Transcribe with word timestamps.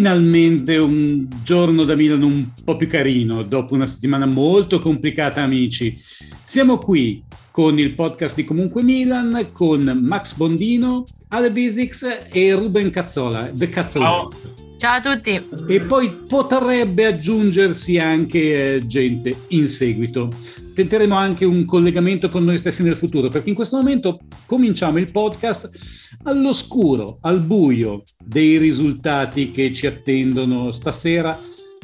Finalmente 0.00 0.78
un 0.78 1.28
giorno 1.42 1.84
da 1.84 1.94
Milano 1.94 2.24
un 2.24 2.46
po' 2.64 2.74
più 2.76 2.88
carino, 2.88 3.42
dopo 3.42 3.74
una 3.74 3.84
settimana 3.84 4.24
molto 4.24 4.80
complicata, 4.80 5.42
amici. 5.42 5.94
Siamo 6.42 6.78
qui 6.78 7.22
con 7.50 7.78
il 7.78 7.92
podcast 7.92 8.34
di 8.34 8.44
Comunque 8.44 8.82
Milan, 8.82 9.48
con 9.52 9.82
Max 10.02 10.34
Bondino, 10.36 11.04
Ale 11.28 11.52
Bisix 11.52 12.28
e 12.32 12.54
Ruben 12.54 12.88
Cazzola, 12.88 13.50
The 13.52 13.68
Cazzola. 13.68 14.06
Ciao. 14.06 14.69
Ciao 14.80 14.94
a 14.94 15.00
tutti. 15.02 15.38
E 15.68 15.80
poi 15.80 16.10
potrebbe 16.26 17.04
aggiungersi 17.04 17.98
anche 17.98 18.76
eh, 18.76 18.86
gente 18.86 19.44
in 19.48 19.68
seguito. 19.68 20.30
Tenteremo 20.74 21.14
anche 21.14 21.44
un 21.44 21.66
collegamento 21.66 22.30
con 22.30 22.44
noi 22.44 22.56
stessi 22.56 22.82
nel 22.82 22.96
futuro, 22.96 23.28
perché 23.28 23.50
in 23.50 23.54
questo 23.54 23.76
momento 23.76 24.20
cominciamo 24.46 24.96
il 24.96 25.12
podcast 25.12 25.68
all'oscuro, 26.22 27.18
al 27.20 27.40
buio 27.40 28.04
dei 28.24 28.56
risultati 28.56 29.50
che 29.50 29.70
ci 29.70 29.86
attendono 29.86 30.72
stasera, 30.72 31.38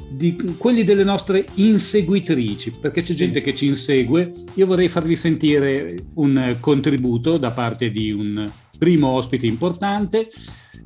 di 0.08 0.34
quelli 0.56 0.82
delle 0.82 1.04
nostre 1.04 1.44
inseguitrici, 1.56 2.72
perché 2.80 3.02
c'è 3.02 3.12
gente 3.12 3.42
che 3.42 3.54
ci 3.54 3.66
insegue. 3.66 4.32
Io 4.54 4.64
vorrei 4.64 4.88
farvi 4.88 5.16
sentire 5.16 6.06
un 6.14 6.56
contributo 6.60 7.36
da 7.36 7.50
parte 7.50 7.90
di 7.90 8.10
un 8.10 8.50
primo 8.78 9.08
ospite 9.08 9.46
importante, 9.46 10.28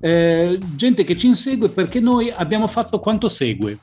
eh, 0.00 0.58
gente 0.74 1.04
che 1.04 1.16
ci 1.16 1.26
insegue 1.26 1.68
perché 1.68 2.00
noi 2.00 2.30
abbiamo 2.30 2.66
fatto 2.66 2.98
quanto 2.98 3.28
segue. 3.28 3.78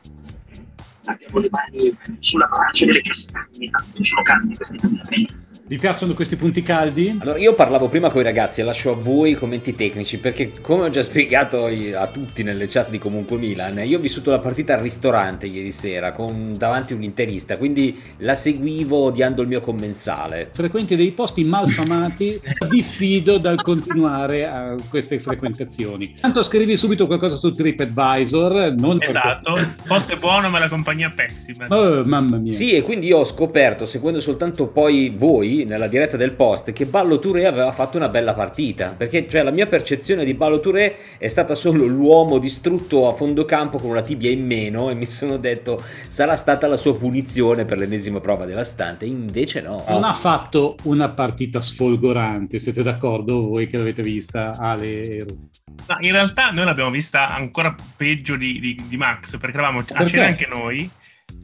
Abbiamo 1.06 1.40
le 1.40 1.50
mani 1.50 1.98
sulla 2.20 2.48
pace 2.48 2.86
delle 2.86 3.02
castagne, 3.02 3.70
sono 4.02 4.22
caldi 4.24 4.56
questi 4.56 4.78
momenti 4.82 5.46
vi 5.68 5.78
piacciono 5.78 6.14
questi 6.14 6.38
punti 6.38 6.62
caldi? 6.62 7.18
Allora, 7.20 7.38
io 7.38 7.54
parlavo 7.54 7.90
prima 7.90 8.10
con 8.10 8.22
i 8.22 8.24
ragazzi 8.24 8.62
e 8.62 8.64
lascio 8.64 8.92
a 8.92 8.96
voi 8.96 9.32
i 9.32 9.34
commenti 9.34 9.76
tecnici 9.76 10.18
perché, 10.18 10.52
come 10.62 10.84
ho 10.84 10.90
già 10.90 11.02
spiegato 11.02 11.66
a 11.66 12.08
tutti 12.08 12.42
nelle 12.42 12.68
chat 12.68 12.90
di 12.90 12.98
Comunque 12.98 13.36
Milan, 13.36 13.82
io 13.86 13.98
ho 13.98 14.02
vissuto 14.02 14.32
la 14.32 14.40
partita 14.40 14.76
al 14.76 14.80
ristorante 14.80 15.46
ieri 15.46 15.72
sera 15.72 16.14
con 16.14 16.54
davanti 16.58 16.94
un 16.94 17.04
interista, 17.04 17.58
quindi 17.58 18.00
la 18.20 18.34
seguivo 18.34 18.98
odiando 18.98 19.42
il 19.42 19.50
mio 19.50 19.60
commensale. 19.60 20.52
Frequenti 20.54 20.96
dei 20.96 21.12
posti 21.12 21.44
malfamati, 21.44 22.40
diffido 22.72 23.38
dal 23.38 23.62
continuare 23.62 24.48
a 24.48 24.76
queste 24.90 25.20
frequentazioni. 25.20 26.14
Tanto 26.14 26.44
scrivi 26.44 26.78
subito 26.78 27.06
qualcosa 27.08 27.36
su 27.36 27.52
TripAdvisor. 27.52 28.74
Non 28.78 29.00
esatto, 29.02 29.58
il 29.58 29.76
posto 29.86 30.14
è 30.14 30.18
buono 30.18 30.50
ma 30.50 30.60
la 30.60 30.70
compagnia 30.70 31.10
è 31.10 31.14
pessima. 31.14 31.68
Oh, 31.68 32.06
mamma 32.06 32.38
mia. 32.38 32.54
Sì, 32.54 32.72
e 32.72 32.82
quindi 32.84 33.08
io 33.08 33.18
ho 33.18 33.26
scoperto, 33.26 33.86
seguendo 33.86 34.22
soltanto 34.22 34.68
poi 34.68 35.14
voi, 35.14 35.56
nella 35.66 35.88
diretta 35.88 36.18
del 36.18 36.34
post 36.34 36.72
che 36.74 36.86
Ballo 36.86 37.20
Touré 37.20 37.46
aveva 37.46 37.72
fatto 37.72 37.98
una 37.98 38.10
bella 38.10 38.34
partita, 38.34 38.94
perché 38.98 39.28
cioè, 39.28 39.44
la 39.44 39.52
mia 39.52 39.68
percezione 39.68 40.26
di 40.26 40.34
Ballo 40.34 40.60
Touré 40.60 40.96
è 41.18 41.28
stata 41.28 41.56
solo 41.56 41.86
l'uomo 41.86 42.38
distrutto 42.38 43.08
a 43.08 43.14
fondo 43.14 43.46
campo 43.46 43.78
con 43.78 43.90
una 43.90 44.02
tibia 44.02 44.30
in 44.30 44.46
meno 44.46 44.90
e 44.90 44.94
mi 44.94 45.06
sono 45.06 45.38
detto 45.38 45.82
sarà 46.08 46.36
stata 46.36 46.68
la 46.68 46.78
sua 46.78 46.96
punizione 46.96 47.66
per 47.66 47.78
l'ennesima 47.78 48.20
prova 48.20 48.46
devastante, 48.46 49.06
invece 49.06 49.62
no. 49.62 49.84
Non 49.88 50.04
ha 50.04 50.14
fatto 50.14 50.76
una 50.84 51.10
partita 51.10 51.62
sfolgorante, 51.62 52.60
siete 52.60 52.84
d'accordo 52.84 53.48
voi 53.48 53.68
che 53.68 53.78
l'avete 53.78 54.02
vista 54.02 54.56
Ale 54.58 55.02
e 55.02 55.24
Ru? 55.24 55.50
No, 55.88 55.98
in 56.00 56.12
realtà 56.12 56.50
noi 56.50 56.66
l'abbiamo 56.66 56.90
vista 56.90 57.34
ancora 57.34 57.76
peggio 57.96 58.36
di, 58.36 58.60
di, 58.60 58.84
di 58.88 58.98
Max, 58.98 59.38
perché 59.38 59.58
eravamo 59.58 59.84
a 59.94 60.06
cena 60.06 60.26
anche 60.26 60.48
noi 60.48 60.90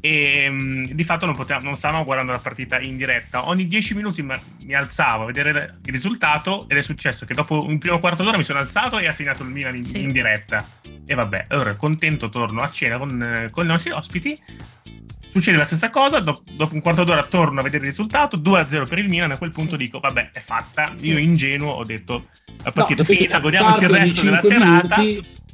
e 0.06 0.50
um, 0.50 0.86
di 0.92 1.04
fatto 1.06 1.26
non, 1.26 1.34
potevamo, 1.34 1.64
non, 1.64 1.78
stavamo 1.78 2.04
guardando 2.04 2.34
la 2.34 2.40
partita 2.40 2.78
in 2.78 2.98
diretta. 2.98 3.48
Ogni 3.48 3.70
10 3.70 3.96
minuti 3.96 4.22
mi 4.22 4.74
alzavo 4.74 5.24
a 5.24 5.26
vedere 5.26 5.78
il 5.82 5.94
risultato 5.94 6.66
ed 6.68 6.76
è 6.76 6.82
successo 6.82 7.26
che 7.26 7.34
dopo 7.34 7.66
un 7.66 7.78
primo 7.78 8.02
quarto 8.02 8.22
d'ora 8.22 8.36
mi 8.36 8.44
sono 8.44 8.60
alzato 8.60 8.98
e 8.98 9.08
ha 9.08 9.14
segnato 9.14 9.44
il 9.44 9.50
Milan 9.50 9.78
in, 9.78 9.86
sì. 9.86 10.02
in 10.02 10.12
diretta. 10.12 10.68
E 11.06 11.16
vabbè, 11.16 11.46
allora 11.48 11.76
contento 11.76 12.28
torno 12.28 12.62
a 12.62 12.70
cena 12.70 12.98
con, 12.98 13.48
con 13.50 13.64
i 13.64 13.68
nostri 13.70 13.92
ospiti. 13.92 14.38
Succede 15.32 15.56
la 15.56 15.66
stessa 15.66 15.90
cosa, 15.90 16.20
dopo, 16.20 16.42
dopo, 16.52 16.76
un 16.76 16.82
quarto 16.82 17.06
d'ora 17.06 17.24
torno 17.24 17.62
a 17.62 17.64
vedere 17.64 17.86
il 17.86 17.92
risultato, 17.92 18.36
2-0 18.36 18.86
per 18.86 18.98
il 19.00 19.08
Milan, 19.08 19.32
a 19.32 19.38
quel 19.38 19.52
punto 19.52 19.78
dico, 19.78 20.02
vabbè, 20.02 20.32
è 20.34 20.40
fatta. 20.42 20.94
Io 21.00 21.18
ingenuo 21.18 21.72
ho 21.72 21.86
detto, 21.86 22.28
la 22.62 22.74
partita 22.74 23.04
no, 23.04 23.10
è 23.10 23.16
finita, 23.16 23.40
godiamoci 23.40 23.84
il 23.84 23.90
resto 23.90 24.22
della 24.22 24.42
serata. 24.42 25.02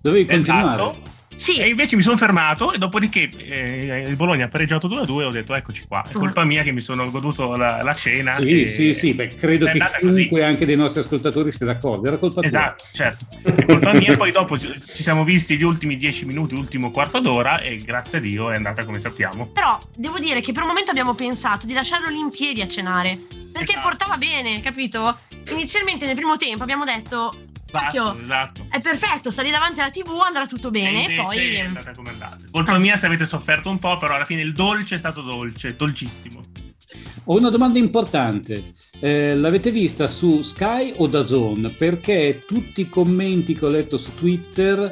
Dovevi 0.02 0.26
continuare. 0.26 1.18
Sì. 1.40 1.58
E 1.58 1.70
invece 1.70 1.96
mi 1.96 2.02
sono 2.02 2.18
fermato 2.18 2.74
e 2.74 2.78
dopodiché 2.78 3.30
eh, 3.38 4.04
il 4.06 4.16
Bologna 4.18 4.46
ha 4.46 4.48
pareggiato 4.50 4.90
2-2 4.90 5.22
e 5.22 5.24
ho 5.24 5.32
detto 5.32 5.56
eccoci 5.56 5.84
qua, 5.88 6.04
è 6.08 6.12
colpa 6.12 6.44
mia 6.44 6.64
che 6.64 6.74
mi 6.74 6.82
sono 6.82 7.10
goduto 7.10 7.56
la, 7.56 7.82
la 7.82 7.94
cena. 7.94 8.36
Sì, 8.36 8.68
sì, 8.68 8.94
sì, 8.94 9.14
beh, 9.14 9.30
credo 9.30 9.66
che 9.66 9.80
chiunque 10.00 10.28
così. 10.28 10.42
anche 10.42 10.66
dei 10.66 10.76
nostri 10.76 11.00
ascoltatori 11.00 11.52
sia 11.52 11.66
d'accordo, 11.66 12.08
era 12.08 12.18
colpa 12.18 12.42
esatto, 12.44 12.84
tua. 12.94 13.06
Esatto, 13.06 13.28
certo, 13.32 13.62
è 13.62 13.66
colpa 13.66 13.94
mia, 13.94 14.18
poi 14.18 14.32
dopo 14.32 14.60
ci 14.60 15.02
siamo 15.02 15.24
visti 15.24 15.56
gli 15.56 15.64
ultimi 15.64 15.96
10 15.96 16.26
minuti, 16.26 16.56
l'ultimo 16.56 16.92
quarto 16.92 17.20
d'ora 17.20 17.60
e 17.60 17.80
grazie 17.80 18.18
a 18.18 18.22
Dio 18.22 18.52
è 18.52 18.56
andata 18.58 18.84
come 18.84 19.00
sappiamo. 19.00 19.48
Però 19.48 19.80
devo 19.96 20.20
dire 20.20 20.42
che 20.42 20.52
per 20.52 20.64
un 20.64 20.68
momento 20.68 20.92
abbiamo 20.92 21.14
pensato 21.14 21.66
di 21.66 21.74
lasciarlo 21.74 22.10
lì 22.10 22.20
in 22.20 22.30
piedi 22.30 22.62
a 22.62 22.68
cenare, 22.68 23.18
perché 23.54 23.72
esatto. 23.72 23.88
portava 23.88 24.18
bene, 24.18 24.60
capito? 24.60 25.18
Inizialmente 25.52 26.06
nel 26.06 26.16
primo 26.16 26.36
tempo 26.36 26.64
abbiamo 26.64 26.84
detto 26.84 27.48
Cacchio, 27.72 28.20
esatto. 28.20 28.66
È 28.70 28.80
perfetto, 28.80 29.32
sta 29.32 29.42
lì 29.42 29.52
davanti 29.52 29.80
alla 29.80 29.92
TV, 29.92 30.10
andrà 30.26 30.46
tutto 30.46 30.72
bene. 30.72 31.08
E 31.08 31.16
poi 31.16 31.56
è 31.56 31.62
andata 31.62 31.94
come 31.94 32.10
è 32.10 32.14
andata. 32.14 32.38
Colpa 32.52 32.78
mia 32.78 32.98
se 32.98 33.06
avete 33.06 33.26
sofferto 33.26 33.70
un 33.70 33.80
po', 33.80 33.98
però 33.98 34.16
alla 34.16 34.26
fine 34.26 34.42
il 34.42 34.54
dolce 34.54 34.96
è 34.96 34.98
stato 34.98 35.22
dolce, 35.22 35.76
dolcissimo. 35.76 36.46
Ho 37.26 37.38
una 37.38 37.50
domanda 37.50 37.78
importante. 37.78 38.74
Eh, 39.00 39.36
l'avete 39.36 39.72
vista 39.72 40.08
su 40.08 40.42
Sky 40.42 40.94
o 40.98 41.08
da 41.08 41.22
Zone? 41.22 41.70
Perché 41.70 42.44
tutti 42.46 42.82
i 42.82 42.90
commenti 42.90 43.54
che 43.54 43.66
ho 43.66 43.70
letto 43.70 43.98
su 43.98 44.16
Twitter 44.16 44.92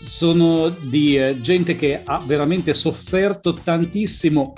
sono 0.00 0.68
di 0.68 1.16
eh, 1.16 1.40
gente 1.40 1.76
che 1.76 2.02
ha 2.04 2.18
veramente 2.24 2.74
sofferto 2.74 3.54
tantissimo 3.54 4.54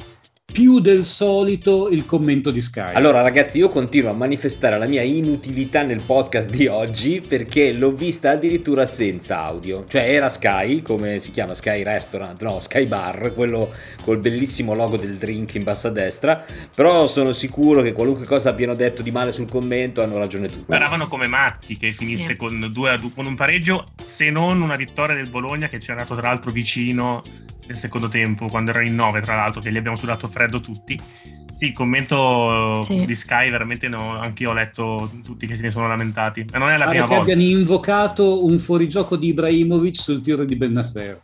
più 0.53 0.81
del 0.81 1.07
solito 1.07 1.89
il 1.89 2.05
commento 2.05 2.51
di 2.51 2.61
Sky. 2.61 2.93
Allora 2.93 3.23
ragazzi 3.23 3.57
io 3.57 3.71
continuo 3.71 4.11
a 4.11 4.15
manifestare 4.15 4.77
la 4.77 4.87
mia 4.87 5.01
inutilità 5.01 5.83
nel 5.83 6.03
podcast 6.05 6.51
di 6.51 6.67
oggi 6.67 7.23
perché 7.27 7.73
l'ho 7.73 7.93
vista 7.93 8.31
addirittura 8.31 8.85
senza 8.85 9.43
audio. 9.43 9.87
Cioè 9.89 10.03
era 10.03 10.29
Sky, 10.29 10.83
come 10.83 11.21
si 11.21 11.31
chiama 11.31 11.55
Sky 11.55 11.83
Restaurant, 11.83 12.41
no 12.43 12.61
Sky 12.61 12.87
Bar, 12.87 13.33
quello 13.35 13.73
col 14.05 14.19
bellissimo 14.19 14.75
logo 14.75 14.99
del 14.99 15.17
drink 15.17 15.55
in 15.55 15.65
basso 15.65 15.89
a 15.89 15.91
destra, 15.91 16.45
però 16.75 17.07
sono 17.07 17.33
sicuro 17.33 17.81
che 17.81 17.93
qualunque 17.93 18.27
cosa 18.27 18.51
abbiano 18.51 18.75
detto 18.75 19.01
di 19.01 19.11
male 19.11 19.33
sul 19.33 19.49
commento 19.49 20.03
hanno 20.03 20.19
ragione 20.19 20.49
tutti. 20.49 20.65
Speravano 20.65 21.09
come 21.09 21.27
matti 21.27 21.79
che 21.79 21.93
finisse 21.93 22.27
sì. 22.27 22.37
con, 22.37 22.69
due, 22.71 23.01
con 23.15 23.25
un 23.25 23.37
pareggio, 23.37 23.93
se 24.05 24.29
non 24.29 24.61
una 24.61 24.77
vittoria 24.77 25.17
del 25.17 25.31
Bologna 25.31 25.69
che 25.69 25.81
ci 25.81 25.89
è 25.89 25.93
andato 25.93 26.15
tra 26.15 26.29
l'altro 26.29 26.51
vicino 26.51 27.23
nel 27.67 27.77
secondo 27.77 28.09
tempo, 28.09 28.49
quando 28.49 28.71
era 28.71 28.83
in 28.83 28.95
9 28.95 29.21
tra 29.21 29.37
l'altro, 29.37 29.61
che 29.61 29.71
gli 29.71 29.77
abbiamo 29.77 29.97
sudato 29.97 30.29
freddo 30.29 30.42
tutti. 30.50 30.99
Sì, 31.55 31.67
il 31.67 31.73
commento 31.73 32.83
sì. 32.83 33.05
di 33.05 33.15
Sky 33.15 33.50
veramente 33.50 33.87
no, 33.87 34.19
anche 34.19 34.43
io 34.43 34.50
ho 34.50 34.55
letto 34.55 35.11
tutti 35.23 35.47
che 35.47 35.55
se 35.55 35.62
ne 35.62 35.71
sono 35.71 35.87
lamentati. 35.87 36.44
Ma 36.50 36.59
non 36.59 36.71
è 36.71 36.77
la 36.77 36.87
Pare 36.87 36.91
prima 36.91 37.09
che 37.09 37.15
volta. 37.15 37.33
abbiano 37.33 37.56
invocato 37.56 38.44
un 38.44 38.59
fuorigioco 38.59 39.17
di 39.17 39.29
Ibrahimovic 39.29 39.97
sul 39.97 40.21
tiro 40.21 40.44
di 40.44 40.56
Bennasser. 40.56 41.21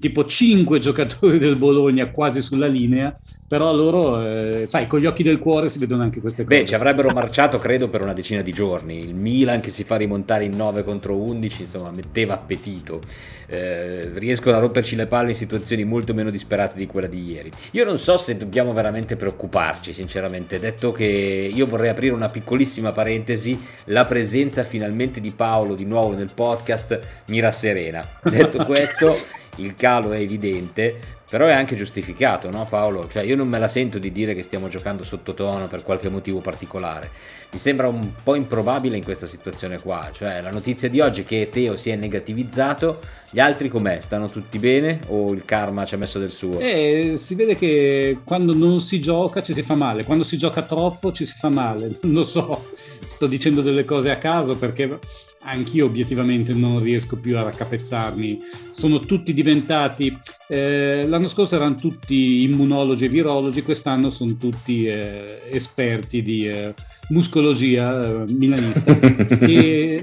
Tipo 0.00 0.24
5 0.24 0.78
giocatori 0.78 1.38
del 1.38 1.56
Bologna 1.56 2.10
quasi 2.10 2.42
sulla 2.42 2.66
linea 2.66 3.16
però 3.48 3.72
loro, 3.72 4.26
eh, 4.26 4.64
sai, 4.66 4.88
con 4.88 4.98
gli 4.98 5.06
occhi 5.06 5.22
del 5.22 5.38
cuore 5.38 5.70
si 5.70 5.78
vedono 5.78 6.02
anche 6.02 6.20
queste 6.20 6.44
cose. 6.44 6.58
Beh, 6.58 6.66
ci 6.66 6.74
avrebbero 6.74 7.10
marciato 7.10 7.58
credo 7.58 7.88
per 7.88 8.02
una 8.02 8.12
decina 8.12 8.42
di 8.42 8.52
giorni. 8.52 8.98
Il 8.98 9.14
Milan 9.14 9.60
che 9.60 9.70
si 9.70 9.84
fa 9.84 9.96
rimontare 9.96 10.44
in 10.44 10.56
9 10.56 10.82
contro 10.82 11.14
11, 11.14 11.62
insomma, 11.62 11.92
metteva 11.92 12.34
appetito. 12.34 13.00
Eh, 13.46 14.10
riescono 14.14 14.56
a 14.56 14.60
romperci 14.60 14.96
le 14.96 15.06
palle 15.06 15.30
in 15.30 15.36
situazioni 15.36 15.84
molto 15.84 16.12
meno 16.12 16.30
disperate 16.30 16.76
di 16.76 16.86
quella 16.86 17.06
di 17.06 17.24
ieri. 17.24 17.50
Io 17.72 17.84
non 17.84 17.98
so 17.98 18.16
se 18.16 18.36
dobbiamo 18.36 18.72
veramente 18.72 19.14
preoccuparci, 19.14 19.92
sinceramente, 19.92 20.58
detto 20.58 20.90
che 20.90 21.04
io 21.04 21.66
vorrei 21.66 21.90
aprire 21.90 22.14
una 22.14 22.28
piccolissima 22.28 22.90
parentesi, 22.90 23.56
la 23.84 24.06
presenza 24.06 24.64
finalmente 24.64 25.20
di 25.20 25.30
Paolo 25.30 25.76
di 25.76 25.84
nuovo 25.84 26.14
nel 26.14 26.30
podcast 26.34 26.98
mi 27.26 27.38
rasserena. 27.38 28.04
Detto 28.24 28.64
questo, 28.66 29.16
il 29.56 29.76
calo 29.76 30.10
è 30.10 30.18
evidente, 30.18 31.15
però 31.28 31.46
è 31.46 31.52
anche 31.52 31.74
giustificato, 31.74 32.50
no 32.50 32.66
Paolo? 32.68 33.08
Cioè 33.08 33.24
io 33.24 33.34
non 33.34 33.48
me 33.48 33.58
la 33.58 33.68
sento 33.68 33.98
di 33.98 34.12
dire 34.12 34.34
che 34.34 34.42
stiamo 34.42 34.68
giocando 34.68 35.02
sottotono 35.02 35.66
per 35.66 35.82
qualche 35.82 36.08
motivo 36.08 36.40
particolare. 36.40 37.10
Mi 37.50 37.58
sembra 37.58 37.88
un 37.88 38.12
po' 38.22 38.34
improbabile 38.34 38.96
in 38.96 39.04
questa 39.04 39.26
situazione 39.26 39.78
qua, 39.80 40.10
cioè 40.12 40.40
la 40.40 40.50
notizia 40.50 40.88
di 40.88 41.00
oggi 41.00 41.22
è 41.22 41.24
che 41.24 41.48
Teo 41.50 41.74
si 41.76 41.90
è 41.90 41.96
negativizzato, 41.96 43.00
gli 43.30 43.40
altri 43.40 43.68
com'è? 43.68 43.98
Stanno 43.98 44.28
tutti 44.28 44.58
bene 44.58 45.00
o 45.08 45.32
il 45.32 45.44
karma 45.44 45.84
ci 45.84 45.94
ha 45.94 45.98
messo 45.98 46.18
del 46.18 46.30
suo? 46.30 46.60
Eh, 46.60 47.14
si 47.16 47.34
vede 47.34 47.56
che 47.56 48.18
quando 48.24 48.54
non 48.54 48.80
si 48.80 49.00
gioca 49.00 49.42
ci 49.42 49.52
si 49.52 49.62
fa 49.62 49.74
male, 49.74 50.04
quando 50.04 50.22
si 50.22 50.36
gioca 50.38 50.62
troppo 50.62 51.12
ci 51.12 51.26
si 51.26 51.34
fa 51.36 51.48
male, 51.48 51.98
non 52.02 52.12
lo 52.12 52.24
so, 52.24 52.70
sto 53.04 53.26
dicendo 53.26 53.62
delle 53.62 53.84
cose 53.84 54.10
a 54.10 54.18
caso 54.18 54.56
perché 54.56 54.98
anch'io 55.46 55.86
obiettivamente 55.86 56.52
non 56.52 56.80
riesco 56.80 57.16
più 57.16 57.38
a 57.38 57.42
raccapezzarmi. 57.42 58.38
Sono 58.70 58.98
tutti 59.00 59.32
diventati, 59.32 60.16
eh, 60.48 61.06
l'anno 61.06 61.28
scorso 61.28 61.56
erano 61.56 61.76
tutti 61.76 62.42
immunologi 62.42 63.04
e 63.04 63.08
virologi, 63.08 63.62
quest'anno 63.62 64.10
sono 64.10 64.36
tutti 64.36 64.86
eh, 64.86 65.38
esperti 65.50 66.22
di 66.22 66.48
eh, 66.48 66.74
muscologia 67.08 68.22
eh, 68.24 68.32
milanista 68.32 68.98
e 69.40 70.02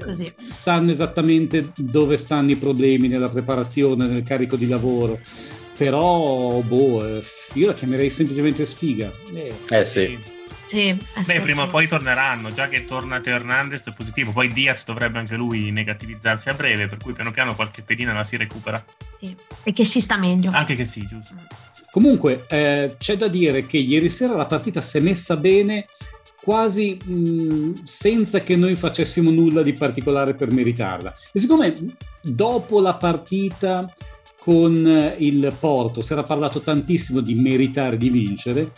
sanno 0.50 0.90
esattamente 0.90 1.70
dove 1.76 2.16
stanno 2.16 2.50
i 2.50 2.56
problemi 2.56 3.08
nella 3.08 3.28
preparazione, 3.28 4.06
nel 4.06 4.22
carico 4.22 4.56
di 4.56 4.66
lavoro. 4.66 5.20
Però, 5.76 6.60
boh, 6.60 7.06
eh, 7.06 7.22
io 7.54 7.66
la 7.66 7.74
chiamerei 7.74 8.08
semplicemente 8.08 8.64
sfiga. 8.64 9.12
Eh, 9.34 9.52
eh 9.68 9.84
sì. 9.84 10.33
Sì, 10.66 10.98
Beh, 11.24 11.40
prima 11.40 11.62
o 11.62 11.68
poi 11.68 11.86
torneranno, 11.86 12.50
già 12.50 12.68
che 12.68 12.84
torna 12.84 13.20
Teo 13.20 13.36
Hernandez 13.36 13.86
è 13.86 13.92
positivo, 13.92 14.32
poi 14.32 14.48
Diaz 14.48 14.84
dovrebbe 14.84 15.18
anche 15.18 15.36
lui 15.36 15.70
negativizzarsi 15.70 16.48
a 16.48 16.54
breve, 16.54 16.86
per 16.86 16.98
cui 16.98 17.12
piano 17.12 17.30
piano 17.30 17.54
qualche 17.54 17.82
pedina 17.82 18.12
la 18.12 18.24
si 18.24 18.36
recupera. 18.36 18.82
Sì. 19.18 19.34
E 19.62 19.72
che 19.72 19.84
si 19.84 20.00
sta 20.00 20.16
meglio. 20.16 20.50
Anche 20.52 20.74
che 20.74 20.84
sì, 20.84 21.06
giusto. 21.06 21.34
Comunque, 21.90 22.44
eh, 22.48 22.96
c'è 22.98 23.16
da 23.16 23.28
dire 23.28 23.66
che 23.66 23.76
ieri 23.76 24.08
sera 24.08 24.34
la 24.34 24.46
partita 24.46 24.80
si 24.80 24.98
è 24.98 25.00
messa 25.00 25.36
bene 25.36 25.86
quasi 26.44 26.98
mh, 27.02 27.84
senza 27.84 28.40
che 28.40 28.56
noi 28.56 28.74
facessimo 28.76 29.30
nulla 29.30 29.62
di 29.62 29.72
particolare 29.72 30.34
per 30.34 30.50
meritarla. 30.50 31.14
E 31.32 31.40
siccome 31.40 31.74
dopo 32.20 32.80
la 32.80 32.94
partita 32.94 33.90
con 34.38 35.14
il 35.18 35.56
Porto 35.58 36.02
si 36.02 36.12
era 36.12 36.22
parlato 36.22 36.60
tantissimo 36.60 37.20
di 37.20 37.34
meritare 37.34 37.96
di 37.96 38.10
vincere, 38.10 38.72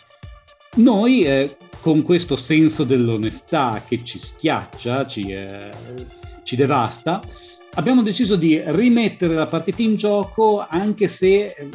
noi 0.77 1.25
eh, 1.25 1.57
con 1.81 2.03
questo 2.03 2.37
senso 2.37 2.85
dell'onestà 2.85 3.83
che 3.87 4.03
ci 4.03 4.19
schiaccia, 4.19 5.07
ci, 5.07 5.31
eh, 5.31 5.71
ci 6.43 6.57
devasta, 6.57 7.23
abbiamo 7.75 8.03
deciso 8.03 8.37
di 8.37 8.61
rimettere 8.65 9.35
la 9.35 9.47
partita 9.47 9.83
in 9.83 9.95
gioco 9.95 10.67
anche 10.69 11.09
se 11.09 11.45
eh, 11.45 11.69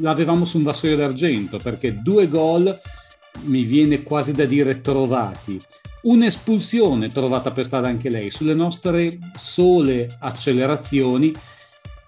l'avevamo 0.00 0.44
su 0.44 0.58
un 0.58 0.64
vassoio 0.64 0.96
d'argento, 0.96 1.58
perché 1.58 2.00
due 2.00 2.28
gol 2.28 2.78
mi 3.44 3.62
viene 3.62 4.02
quasi 4.02 4.32
da 4.32 4.44
dire 4.44 4.80
trovati. 4.80 5.60
Un'espulsione 6.02 7.08
trovata 7.08 7.50
per 7.50 7.66
strada 7.66 7.88
anche 7.88 8.08
lei 8.08 8.30
sulle 8.30 8.54
nostre 8.54 9.18
sole 9.36 10.08
accelerazioni. 10.20 11.32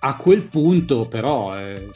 A 0.03 0.17
quel 0.17 0.43
punto, 0.43 1.07
però, 1.07 1.59
eh, 1.59 1.89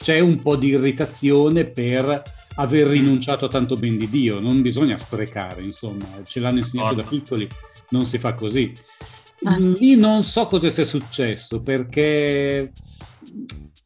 c'è 0.00 0.18
un 0.18 0.40
po' 0.40 0.56
di 0.56 0.68
irritazione 0.68 1.64
per 1.64 2.22
aver 2.56 2.86
rinunciato 2.86 3.44
a 3.46 3.48
tanto 3.48 3.76
ben 3.76 3.96
di 3.96 4.08
Dio. 4.08 4.40
Non 4.40 4.62
bisogna 4.62 4.98
sprecare, 4.98 5.62
insomma, 5.62 6.06
ce 6.24 6.40
l'hanno 6.40 6.58
insegnato 6.58 6.94
da 6.94 7.02
piccoli, 7.02 7.48
non 7.90 8.04
si 8.04 8.18
fa 8.18 8.34
così. 8.34 8.72
Ah. 9.44 9.58
Lì 9.58 9.96
non 9.96 10.24
so 10.24 10.46
cosa 10.46 10.70
sia 10.70 10.84
successo 10.84 11.60
perché 11.60 12.72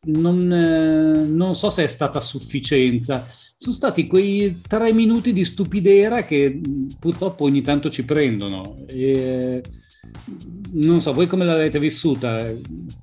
non, 0.03 0.53
eh, 0.53 1.27
non 1.27 1.55
so 1.55 1.71
se 1.71 1.85
è 1.85 1.87
stata 1.89 2.21
sufficienza 2.21 3.27
sono 3.61 3.75
stati 3.75 4.07
quei 4.07 4.61
tre 4.65 4.93
minuti 4.93 5.33
di 5.33 5.45
stupidera 5.45 6.23
che 6.23 6.61
purtroppo 6.97 7.43
ogni 7.43 7.61
tanto 7.61 7.91
ci 7.91 8.05
prendono. 8.05 8.85
E, 8.87 9.61
non 10.73 11.01
so, 11.01 11.13
voi 11.13 11.27
come 11.27 11.45
l'avete 11.45 11.79
vissuta? 11.79 12.45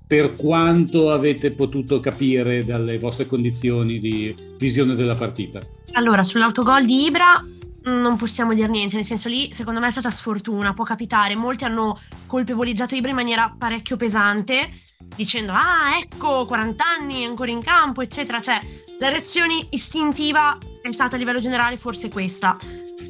Per 0.08 0.36
quanto 0.36 1.12
avete 1.12 1.52
potuto 1.52 2.00
capire 2.00 2.64
dalle 2.64 3.00
vostre 3.00 3.26
condizioni 3.26 4.00
di 4.00 4.36
visione 4.58 4.96
della 4.96 5.16
partita? 5.16 5.60
Allora, 5.94 6.24
sull'autogol 6.24 6.86
di 6.86 7.06
Ibra 7.06 7.42
mm, 7.42 8.02
non 8.02 8.18
possiamo 8.18 8.54
dire 8.54 8.68
niente, 8.68 8.96
nel 8.96 9.06
senso 9.06 9.30
lì 9.30 9.52
secondo 9.54 9.80
me 9.80 9.88
è 9.88 9.92
stata 9.92 10.12
sfortuna, 10.12 10.74
può 10.74 10.84
capitare, 10.84 11.36
molti 11.36 11.64
hanno 11.64 12.00
colpevolizzato 12.28 12.96
Ibra 12.96 13.10
in 13.10 13.16
maniera 13.16 13.56
parecchio 13.58 13.98
pesante, 13.98 14.70
dicendo 15.16 15.52
ah 15.54 15.98
ecco 16.00 16.46
40 16.46 16.84
anni 16.86 17.26
ancora 17.26 17.52
in 17.52 17.62
campo 17.62 18.02
eccetera, 18.02 18.42
cioè 18.42 18.60
la 19.00 19.10
reazione 19.10 19.68
istintiva 19.72 20.58
è 20.82 20.92
stata 20.92 21.16
a 21.16 21.20
livello 21.20 21.40
generale 21.40 21.78
forse 21.78 22.10
questa. 22.10 22.58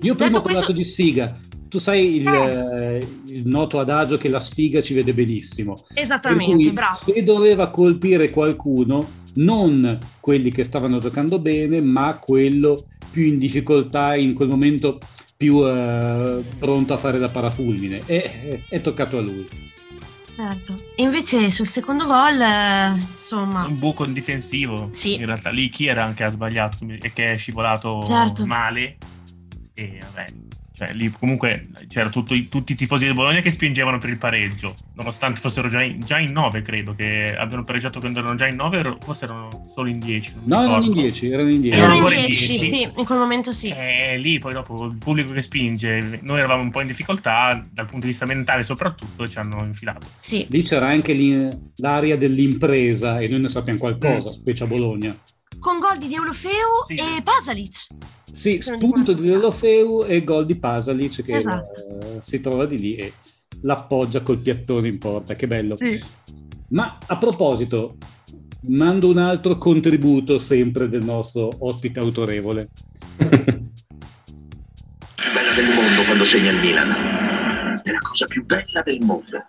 Io 0.01 0.15
prima 0.15 0.29
Detto 0.29 0.37
ho 0.37 0.41
parlato 0.41 0.65
questo... 0.65 0.71
di 0.71 0.89
sfiga, 0.89 1.37
tu 1.75 1.81
sai 1.81 2.15
il, 2.15 2.27
eh. 2.27 3.07
il, 3.27 3.45
noto 3.45 3.79
adagio 3.79 4.17
che 4.17 4.29
la 4.29 4.39
sfiga 4.39 4.81
ci 4.81 4.93
vede 4.93 5.13
benissimo. 5.13 5.83
Esattamente, 5.93 6.71
bravo. 6.71 6.95
Se 6.95 7.21
doveva 7.21 7.69
colpire 7.69 8.29
qualcuno, 8.29 9.05
non 9.33 9.97
quelli 10.21 10.51
che 10.51 10.63
stavano 10.63 10.99
giocando 10.99 11.37
bene, 11.37 11.81
ma 11.81 12.17
quello 12.17 12.85
più 13.11 13.23
in 13.23 13.37
difficoltà 13.37 14.15
in 14.15 14.33
quel 14.33 14.47
momento 14.47 14.99
più 15.35 15.67
eh, 15.67 16.41
pronto 16.57 16.93
a 16.93 16.97
fare 16.97 17.19
da 17.19 17.27
parafulmine. 17.27 18.03
E 18.05 18.23
è, 18.23 18.61
è 18.69 18.81
toccato 18.81 19.17
a 19.17 19.21
lui. 19.21 19.45
Certo. 20.33 20.81
E 20.95 21.03
invece 21.03 21.51
sul 21.51 21.67
secondo 21.67 22.05
gol, 22.05 22.39
eh, 22.39 22.91
insomma... 23.15 23.65
Un 23.65 23.77
buco 23.77 24.05
in 24.05 24.13
difensivo. 24.13 24.91
Sì. 24.93 25.15
In 25.15 25.25
realtà 25.25 25.49
lì 25.49 25.67
chi 25.67 25.87
era 25.87 26.05
anche 26.05 26.23
ha 26.23 26.29
sbagliato 26.29 26.77
e 26.87 27.11
che 27.11 27.33
è 27.33 27.37
scivolato 27.37 28.01
certo. 28.05 28.45
male. 28.45 28.95
E 29.73 29.99
vabbè, 30.01 30.44
cioè, 30.75 30.91
lì 30.91 31.09
comunque 31.09 31.69
c'erano 31.87 32.11
tutti 32.11 32.49
i 32.49 32.75
tifosi 32.75 33.05
del 33.05 33.13
Bologna 33.13 33.39
che 33.39 33.49
spingevano 33.49 33.97
per 33.97 34.09
il 34.09 34.17
pareggio, 34.17 34.75
nonostante 34.95 35.39
fossero 35.39 35.69
già 35.69 35.81
in, 35.81 36.01
già 36.01 36.19
in 36.19 36.33
9, 36.33 36.61
credo, 36.61 36.93
che 36.93 37.33
abbiano 37.33 37.63
pareggiato 37.63 37.99
quando 37.99 38.19
erano 38.19 38.35
già 38.35 38.45
in 38.47 38.55
9, 38.55 38.97
forse 38.99 39.23
erano 39.23 39.67
solo 39.73 39.87
in 39.87 39.99
10. 39.99 40.33
No, 40.43 40.63
erano 40.63 40.83
in 40.83 40.91
10, 40.91 41.27
erano 41.27 41.49
in 41.49 41.61
10. 41.61 41.79
Erano 41.79 41.95
in 41.95 42.05
10, 42.05 42.57
sì, 42.57 42.81
in 42.81 43.05
quel 43.05 43.17
momento 43.17 43.53
sì. 43.53 43.69
E 43.69 44.13
eh, 44.13 44.17
lì 44.17 44.37
poi 44.37 44.51
dopo 44.51 44.85
il 44.85 44.97
pubblico 44.97 45.31
che 45.31 45.41
spinge, 45.41 46.19
noi 46.23 46.39
eravamo 46.39 46.61
un 46.61 46.71
po' 46.71 46.81
in 46.81 46.87
difficoltà, 46.87 47.65
dal 47.71 47.85
punto 47.85 48.05
di 48.05 48.11
vista 48.11 48.25
mentale 48.25 48.63
soprattutto, 48.63 49.29
ci 49.29 49.37
hanno 49.37 49.63
infilato. 49.63 50.07
Sì. 50.17 50.45
Lì 50.49 50.61
c'era 50.63 50.87
anche 50.87 51.13
l'aria 51.77 52.17
dell'impresa 52.17 53.19
e 53.19 53.29
noi 53.29 53.39
ne 53.39 53.47
sappiamo 53.47 53.79
qualcosa, 53.79 54.29
mm. 54.29 54.33
specie 54.33 54.63
a 54.65 54.67
Bologna. 54.67 55.15
Con 55.65 55.79
gol 55.79 55.97
di 55.97 56.07
Deulofeu 56.07 56.83
sì. 56.85 56.93
e 56.93 57.23
Pasalic. 57.23 57.87
Sì, 58.31 58.61
spunto 58.61 59.13
di 59.13 59.27
Lolofeu 59.27 60.03
e 60.05 60.23
gol 60.23 60.45
di 60.45 60.59
Pasalic 60.59 61.23
che 61.23 61.37
esatto. 61.37 61.81
uh, 61.87 62.21
si 62.21 62.39
trova 62.39 62.67
di 62.67 62.77
lì 62.77 62.95
e 62.95 63.11
l'appoggia 63.61 64.21
col 64.21 64.37
piattone 64.37 64.87
in 64.89 64.99
porta, 64.99 65.33
che 65.33 65.47
bello. 65.47 65.75
Sì. 65.75 65.99
Ma 66.69 66.99
a 67.03 67.17
proposito, 67.17 67.97
mando 68.67 69.09
un 69.09 69.17
altro 69.17 69.57
contributo 69.57 70.37
sempre 70.37 70.87
del 70.87 71.03
nostro 71.03 71.49
ospite 71.57 71.99
autorevole. 71.99 72.69
bella 73.17 73.65
del 75.55 75.73
mondo 75.73 76.03
quando 76.03 76.25
segna 76.25 76.51
il 76.51 76.59
Milan. 76.59 77.81
È 77.81 77.89
la 77.89 77.99
cosa 78.03 78.27
più 78.27 78.45
bella 78.45 78.83
del 78.83 78.99
mondo. 79.01 79.43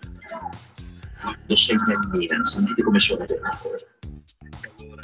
Quando 1.21 1.57
segna 1.57 1.93
il 1.93 2.09
Milan, 2.11 2.43
sentite 2.43 2.83
come 2.83 3.01
suona 3.01 3.27
bene. 3.27 3.41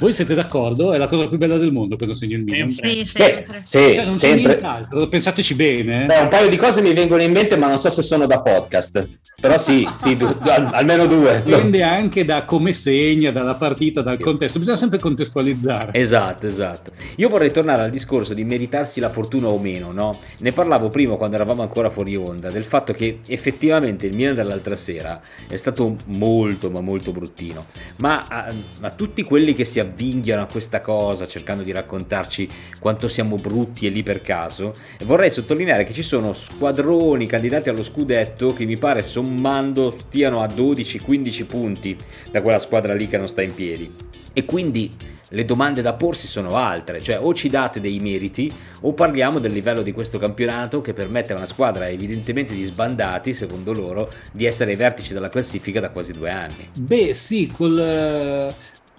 Voi 0.03 0.11
siete 0.11 0.35
d'accordo? 0.35 0.91
È 0.91 0.97
la 0.97 1.07
cosa 1.07 1.29
più 1.29 1.37
bella 1.37 1.55
del 1.55 1.71
mondo 1.71 1.95
quando 1.95 2.13
segno 2.13 2.35
il 2.35 2.43
Milan. 2.43 2.73
Sì, 2.73 3.05
sempre. 3.05 3.45
Beh, 3.47 3.61
sì, 3.63 3.77
cioè, 3.77 4.03
non 4.03 4.15
sempre. 4.15 4.61
Pensateci 5.09 5.55
bene. 5.55 6.03
Eh. 6.03 6.05
Beh, 6.07 6.19
un 6.19 6.27
paio 6.27 6.49
di 6.49 6.57
cose 6.57 6.81
mi 6.81 6.93
vengono 6.93 7.21
in 7.21 7.31
mente, 7.31 7.55
ma 7.55 7.67
non 7.67 7.77
so 7.77 7.89
se 7.89 8.01
sono 8.01 8.27
da 8.27 8.41
podcast. 8.41 9.07
Però 9.39 9.57
sì, 9.57 9.87
sì 9.95 10.17
du- 10.17 10.25
al- 10.43 10.71
almeno 10.73 11.05
due. 11.07 11.41
Dipende 11.45 11.83
anche 11.83 12.25
da 12.25 12.43
come 12.43 12.73
segna, 12.73 13.31
dalla 13.31 13.55
partita, 13.55 14.01
dal 14.01 14.19
contesto. 14.19 14.59
Bisogna 14.59 14.75
sempre 14.75 14.99
contestualizzare. 14.99 15.93
Esatto, 15.93 16.47
esatto. 16.47 16.91
Io 17.15 17.29
vorrei 17.29 17.51
tornare 17.51 17.83
al 17.83 17.89
discorso 17.89 18.33
di 18.33 18.43
meritarsi 18.43 18.99
la 18.99 19.09
fortuna 19.09 19.47
o 19.47 19.57
meno, 19.57 19.93
no? 19.93 20.19
Ne 20.39 20.51
parlavo 20.51 20.89
prima 20.89 21.15
quando 21.15 21.37
eravamo 21.37 21.61
ancora 21.61 21.89
fuori 21.89 22.17
onda, 22.17 22.49
del 22.49 22.65
fatto 22.65 22.91
che 22.91 23.19
effettivamente 23.25 24.05
il 24.05 24.13
Milan 24.13 24.35
dell'altra 24.35 24.75
sera 24.75 25.21
è 25.47 25.55
stato 25.55 25.95
molto, 26.07 26.69
ma 26.69 26.81
molto 26.81 27.13
bruttino. 27.13 27.67
Ma 27.99 28.25
a, 28.27 28.53
a 28.81 28.89
tutti 28.89 29.23
quelli 29.23 29.55
che 29.55 29.63
si 29.63 29.79
avvicinano 29.79 29.91
avvinghiano 29.93 30.41
a 30.41 30.47
questa 30.47 30.81
cosa 30.81 31.27
cercando 31.27 31.63
di 31.63 31.71
raccontarci 31.71 32.49
quanto 32.79 33.07
siamo 33.07 33.37
brutti 33.37 33.85
e 33.85 33.89
lì 33.89 34.03
per 34.03 34.21
caso. 34.21 34.75
Vorrei 35.03 35.29
sottolineare 35.29 35.85
che 35.85 35.93
ci 35.93 36.01
sono 36.01 36.33
squadroni 36.33 37.27
candidati 37.27 37.69
allo 37.69 37.83
scudetto 37.83 38.53
che 38.53 38.65
mi 38.65 38.77
pare 38.77 39.03
sommando 39.03 39.91
stiano 39.91 40.41
a 40.41 40.47
12-15 40.47 41.45
punti 41.45 41.97
da 42.31 42.41
quella 42.41 42.59
squadra 42.59 42.93
lì 42.93 43.07
che 43.07 43.17
non 43.17 43.27
sta 43.27 43.41
in 43.41 43.53
piedi. 43.53 43.91
E 44.33 44.45
quindi 44.45 44.91
le 45.33 45.45
domande 45.45 45.81
da 45.81 45.93
porsi 45.93 46.27
sono 46.27 46.55
altre, 46.57 47.01
cioè 47.01 47.19
o 47.19 47.33
ci 47.33 47.49
date 47.49 47.79
dei 47.79 47.99
meriti 47.99 48.51
o 48.81 48.93
parliamo 48.93 49.39
del 49.39 49.51
livello 49.51 49.81
di 49.81 49.91
questo 49.91 50.19
campionato 50.19 50.81
che 50.81 50.93
permette 50.93 51.33
a 51.33 51.37
una 51.37 51.45
squadra 51.45 51.89
evidentemente 51.89 52.53
di 52.53 52.63
sbandati, 52.63 53.33
secondo 53.33 53.73
loro, 53.73 54.11
di 54.31 54.45
essere 54.45 54.71
ai 54.71 54.77
vertici 54.77 55.13
della 55.13 55.29
classifica 55.29 55.79
da 55.79 55.89
quasi 55.89 56.13
due 56.13 56.29
anni. 56.29 56.69
Beh 56.73 57.13
sì, 57.13 57.51
col... 57.55 58.53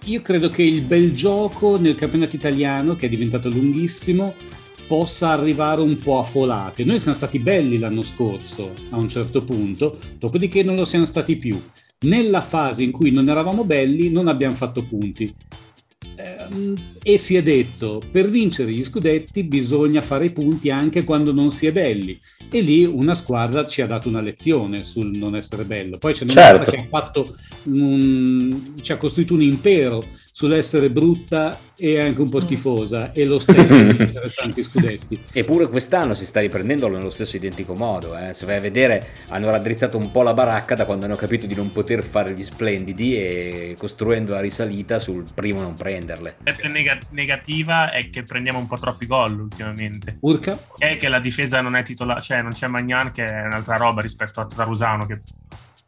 Io 0.07 0.21
credo 0.21 0.49
che 0.49 0.61
il 0.61 0.83
bel 0.83 1.13
gioco 1.13 1.79
nel 1.79 1.95
campionato 1.95 2.35
italiano, 2.35 2.95
che 2.95 3.07
è 3.07 3.09
diventato 3.09 3.49
lunghissimo, 3.49 4.35
possa 4.87 5.29
arrivare 5.29 5.81
un 5.81 5.97
po' 5.97 6.19
a 6.19 6.23
folate. 6.23 6.83
Noi 6.83 6.99
siamo 6.99 7.17
stati 7.17 7.39
belli 7.39 7.79
l'anno 7.79 8.03
scorso 8.03 8.71
a 8.91 8.97
un 8.97 9.09
certo 9.09 9.43
punto, 9.43 9.97
dopodiché 10.19 10.61
non 10.61 10.75
lo 10.75 10.85
siamo 10.85 11.05
stati 11.05 11.37
più. 11.37 11.59
Nella 12.01 12.41
fase 12.41 12.83
in 12.83 12.91
cui 12.91 13.09
non 13.09 13.29
eravamo 13.29 13.63
belli 13.63 14.11
non 14.11 14.27
abbiamo 14.27 14.53
fatto 14.53 14.83
punti 14.83 15.33
e 17.03 17.17
si 17.17 17.35
è 17.35 17.43
detto 17.43 18.01
per 18.11 18.29
vincere 18.29 18.71
gli 18.71 18.83
scudetti 18.83 19.43
bisogna 19.43 20.01
fare 20.01 20.25
i 20.25 20.31
punti 20.31 20.69
anche 20.69 21.03
quando 21.03 21.33
non 21.33 21.51
si 21.51 21.67
è 21.67 21.71
belli 21.71 22.19
e 22.49 22.61
lì 22.61 22.85
una 22.85 23.15
squadra 23.15 23.67
ci 23.67 23.81
ha 23.81 23.87
dato 23.87 24.07
una 24.07 24.21
lezione 24.21 24.83
sul 24.85 25.15
non 25.17 25.35
essere 25.35 25.65
bello 25.65 25.97
poi 25.97 26.13
c'è 26.13 26.23
una 26.23 26.33
certo. 26.33 26.71
che 26.71 26.77
ha 26.77 26.85
fatto 26.87 27.35
un, 27.63 28.73
ci 28.81 28.91
ha 28.91 28.97
costruito 28.97 29.33
un 29.33 29.41
impero 29.41 30.03
sull'essere 30.35 30.89
brutta 30.89 31.57
e 31.77 31.97
anche 31.97 32.19
un 32.19 32.27
po' 32.27 32.41
schifosa 32.41 33.13
e 33.13 33.23
lo 33.23 33.39
stesso 33.39 33.85
per 33.95 34.33
tanti 34.35 34.63
scudetti. 34.63 35.17
Eppure 35.31 35.69
quest'anno 35.69 36.13
si 36.13 36.25
sta 36.25 36.41
riprendendo 36.41 36.89
nello 36.89 37.09
stesso 37.09 37.37
identico 37.37 37.73
modo, 37.73 38.17
eh. 38.17 38.33
se 38.33 38.45
vai 38.45 38.57
a 38.57 38.59
vedere 38.59 39.07
hanno 39.29 39.49
raddrizzato 39.49 39.97
un 39.97 40.11
po' 40.11 40.23
la 40.23 40.33
baracca 40.33 40.75
da 40.75 40.83
quando 40.83 41.05
hanno 41.05 41.15
capito 41.15 41.47
di 41.47 41.55
non 41.55 41.71
poter 41.71 42.03
fare 42.03 42.33
gli 42.33 42.43
splendidi 42.43 43.15
e 43.15 43.75
costruendo 43.77 44.33
la 44.33 44.41
risalita 44.41 44.99
sul 44.99 45.23
primo 45.33 45.61
non 45.61 45.73
prenderle. 45.73 46.35
La 46.43 46.67
neg- 46.67 47.07
negativa 47.11 47.91
è 47.91 48.09
che 48.09 48.23
prendiamo 48.23 48.59
un 48.59 48.67
po' 48.67 48.77
troppi 48.77 49.05
gol 49.05 49.39
ultimamente. 49.39 50.17
Urca? 50.19 50.59
È 50.77 50.97
che 50.97 51.07
la 51.07 51.21
difesa 51.21 51.61
non 51.61 51.77
è 51.77 51.83
titolare, 51.83 52.19
cioè 52.19 52.41
non 52.41 52.51
c'è 52.51 52.67
Magnan 52.67 53.13
che 53.13 53.23
è 53.23 53.45
un'altra 53.45 53.77
roba 53.77 54.01
rispetto 54.01 54.41
a 54.41 54.45
Tarusano 54.45 55.05
che 55.05 55.21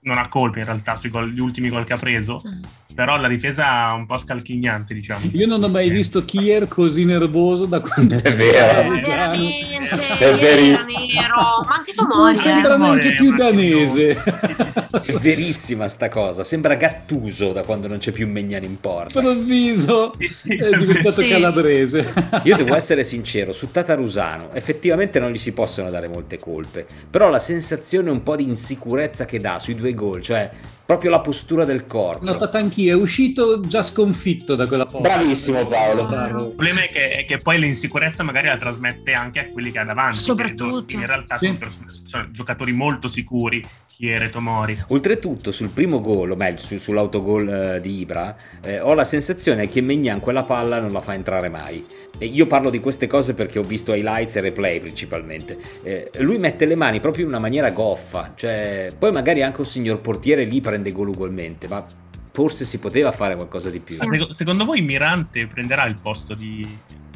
non 0.07 0.17
ha 0.17 0.29
colpi 0.29 0.59
in 0.59 0.65
realtà 0.65 0.95
sui 0.95 1.09
gol, 1.09 1.29
gli 1.29 1.39
ultimi 1.39 1.69
gol 1.69 1.83
che 1.83 1.93
ha 1.93 1.97
preso, 1.97 2.41
mm. 2.47 2.61
però 2.95 3.17
la 3.17 3.27
difesa 3.27 3.89
è 3.89 3.93
un 3.93 4.05
po' 4.05 4.17
scalchignante, 4.17 4.93
diciamo. 4.93 5.29
Io 5.33 5.45
non 5.45 5.61
ho 5.61 5.67
mai 5.67 5.89
visto 5.89 6.23
Kier 6.23 6.67
così 6.67 7.03
nervoso 7.03 7.65
da 7.65 7.81
quando 7.81 8.15
è 8.15 8.33
vero. 8.33 8.93
È 8.93 9.76
è 9.89 10.35
vero. 10.35 10.85
nero, 10.85 11.65
ma 11.65 11.75
anche 11.75 11.93
Tomori. 11.93 12.35
Sembra 12.35 12.75
anche 12.75 13.15
più 13.15 13.35
danese. 13.35 14.23
È 15.07 15.11
verissima 15.13 15.87
sta 15.87 16.09
cosa, 16.09 16.43
sembra 16.43 16.75
Gattuso 16.75 17.51
da 17.51 17.63
quando 17.63 17.87
non 17.87 17.97
c'è 17.97 18.11
più 18.11 18.27
Megnani 18.27 18.65
in 18.65 18.79
porta. 18.79 19.19
Improvviso 19.19 20.13
è 20.17 20.77
diventato 20.77 21.21
sì. 21.21 21.27
calabrese. 21.27 22.13
Io 22.43 22.55
devo 22.55 22.75
essere 22.75 23.03
sincero, 23.03 23.51
su 23.51 23.69
Tatarusano 23.69 24.51
effettivamente 24.53 25.19
non 25.19 25.31
gli 25.31 25.37
si 25.37 25.53
possono 25.53 25.89
dare 25.89 26.07
molte 26.07 26.39
colpe, 26.39 26.85
però 27.09 27.29
la 27.29 27.39
sensazione 27.39 28.09
un 28.09 28.23
po' 28.23 28.35
di 28.35 28.43
insicurezza 28.43 29.25
che 29.25 29.39
dà 29.39 29.59
sui 29.59 29.75
due 29.75 29.93
gol, 29.93 30.21
cioè 30.21 30.49
proprio 30.87 31.11
la 31.11 31.19
postura 31.19 31.65
del 31.65 31.85
corpo. 31.85 32.23
L'ho 32.23 32.31
notata 32.31 32.57
anch'io, 32.57 32.97
è 32.97 32.99
uscito 32.99 33.59
già 33.59 33.83
sconfitto 33.83 34.55
da 34.55 34.67
quella 34.67 34.85
porta. 34.85 35.15
Bravissimo 35.15 35.65
Paolo. 35.65 36.03
Il 36.03 36.53
problema 36.55 36.83
è 36.83 36.87
che, 36.87 37.09
è 37.09 37.25
che, 37.25 37.37
poi 37.39 37.59
l'insicurezza 37.59 38.23
magari 38.23 38.47
la 38.47 38.57
trasmette 38.57 39.11
anche 39.11 39.39
a 39.39 39.47
quelli 39.49 39.69
che 39.69 39.79
ha 39.79 39.83
davanti. 39.83 40.17
Soprattutto. 40.17 40.93
In 40.93 41.05
realtà 41.05 41.37
sì. 41.37 41.47
sono, 41.47 41.57
pers- 41.57 42.03
sono, 42.05 42.31
giocatori 42.31 42.71
molto 42.71 43.09
sicuri, 43.09 43.61
Chiere, 43.85 44.29
Tomori. 44.29 44.81
Oltretutto 44.87 45.51
sul 45.51 45.69
primo 45.69 45.99
gol, 45.99 46.31
o 46.31 46.35
meglio 46.37 46.59
su, 46.59 46.77
sull'autogol 46.77 47.49
eh, 47.49 47.81
di 47.81 47.99
Ibra, 47.99 48.33
eh, 48.61 48.79
ho 48.79 48.93
la 48.93 49.03
sensazione 49.03 49.67
che 49.67 49.81
Megnan 49.81 50.21
quella 50.21 50.43
palla 50.43 50.79
non 50.79 50.93
la 50.93 51.01
fa 51.01 51.15
entrare 51.15 51.49
mai. 51.49 51.85
Io 52.19 52.47
parlo 52.47 52.69
di 52.69 52.79
queste 52.79 53.05
cose 53.07 53.33
perché 53.33 53.59
ho 53.59 53.63
visto 53.63 53.93
highlights 53.93 54.35
e 54.37 54.41
replay 54.41 54.79
principalmente. 54.79 55.57
Eh, 55.83 56.11
lui 56.17 56.37
mette 56.37 56.65
le 56.65 56.75
mani 56.75 56.99
proprio 56.99 57.23
in 57.23 57.29
una 57.29 57.39
maniera 57.39 57.69
goffa, 57.71 58.33
cioè 58.35 58.91
poi 58.97 59.11
magari 59.11 59.43
anche 59.43 59.61
un 59.61 59.67
signor 59.67 59.99
portiere 60.01 60.43
lì 60.43 60.59
prende 60.61 60.91
gol 60.91 61.09
ugualmente, 61.09 61.67
ma 61.67 61.85
forse 62.31 62.65
si 62.65 62.79
poteva 62.79 63.11
fare 63.11 63.35
qualcosa 63.35 63.69
di 63.69 63.79
più. 63.79 63.97
Secondo 64.29 64.65
voi 64.65 64.81
Mirante 64.81 65.47
prenderà 65.47 65.85
il 65.85 65.97
posto 66.01 66.33
di 66.33 66.67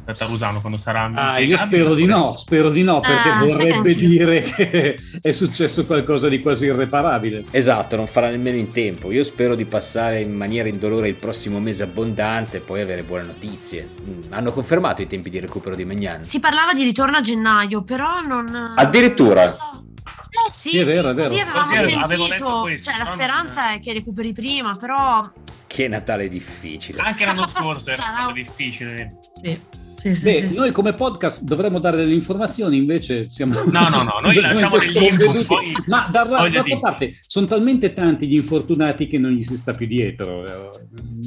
Tarusano 0.04 0.60
quando 0.60 0.78
sarà 0.78 1.10
ah, 1.14 1.40
io 1.40 1.58
spero 1.58 1.94
di 1.94 2.06
no, 2.06 2.36
spero 2.36 2.70
di 2.70 2.84
no 2.84 3.00
perché 3.00 3.30
ah, 3.30 3.44
vorrebbe 3.46 3.96
dire 3.96 4.42
che 4.42 5.00
è 5.22 5.32
successo 5.32 5.86
qualcosa 5.86 6.28
di 6.28 6.42
quasi 6.42 6.66
irreparabile. 6.66 7.46
Esatto, 7.52 7.96
non 7.96 8.08
farà 8.08 8.30
nemmeno 8.30 8.58
in 8.58 8.72
tempo. 8.72 9.12
Io 9.12 9.24
spero 9.24 9.56
di 9.56 9.66
passare 9.66 10.20
in 10.20 10.34
maniera 10.34 10.68
indolore 10.68 11.08
il 11.08 11.16
prossimo 11.16 11.60
mese 11.60 11.84
abbondante 11.84 12.58
e 12.58 12.60
poi 12.60 12.82
avere 12.82 13.04
buone 13.04 13.24
notizie. 13.24 13.88
Mm, 14.02 14.22
hanno 14.32 14.52
confermato 14.52 15.02
i 15.02 15.08
tempi 15.08 15.30
di 15.30 15.40
recupero 15.40 15.76
di 15.76 15.86
Magnan. 15.86 16.26
Si 16.26 16.40
parlava 16.40 16.74
di 16.74 16.84
ritorno 16.84 17.18
a 17.18 17.22
gennaio, 17.22 17.84
però 17.84 18.22
non 18.22 18.74
Addirittura. 18.76 19.46
Non 19.46 19.54
so. 19.54 19.86
Eh 20.32 20.50
sì, 20.50 20.70
sì, 20.70 20.78
è 20.80 20.86
vero, 20.86 21.10
è 21.10 21.14
vero. 21.14 21.34
Sì, 21.34 21.40
avevamo 21.40 21.68
Così 21.68 22.16
sentito, 22.16 22.62
questo, 22.62 22.90
cioè 22.90 22.98
la 23.00 23.06
speranza 23.06 23.74
è 23.74 23.80
che 23.82 23.94
recuperi 23.94 24.32
prima, 24.34 24.76
però... 24.76 25.30
Che 25.68 25.88
Natale 25.88 26.30
difficile. 26.30 27.02
Anche 27.02 27.26
l'anno 27.26 27.48
scorso 27.48 27.92
era 27.92 28.02
Sarà... 28.02 28.32
difficile. 28.32 29.20
Sì. 29.42 29.60
Sì, 30.02 30.16
sì, 30.16 30.22
Beh, 30.22 30.48
sì. 30.50 30.56
noi 30.56 30.72
come 30.72 30.94
podcast 30.94 31.44
dovremmo 31.44 31.78
dare 31.78 31.98
delle 31.98 32.16
informazioni, 32.16 32.76
invece 32.76 33.30
siamo... 33.30 33.54
No, 33.66 33.88
no, 33.88 34.02
no, 34.02 34.20
noi 34.24 34.34
lasciamo 34.42 34.80
degli 34.80 34.98
input. 34.98 35.46
Poi... 35.46 35.76
Ma 35.86 36.10
dall'altra 36.12 36.64
parte 36.80 37.14
sono 37.28 37.46
talmente 37.46 37.94
tanti 37.94 38.28
gli 38.28 38.34
infortunati 38.34 39.06
che 39.06 39.20
non 39.20 39.30
gli 39.30 39.44
si 39.44 39.56
sta 39.58 39.74
più 39.74 39.86
dietro. 39.86 40.44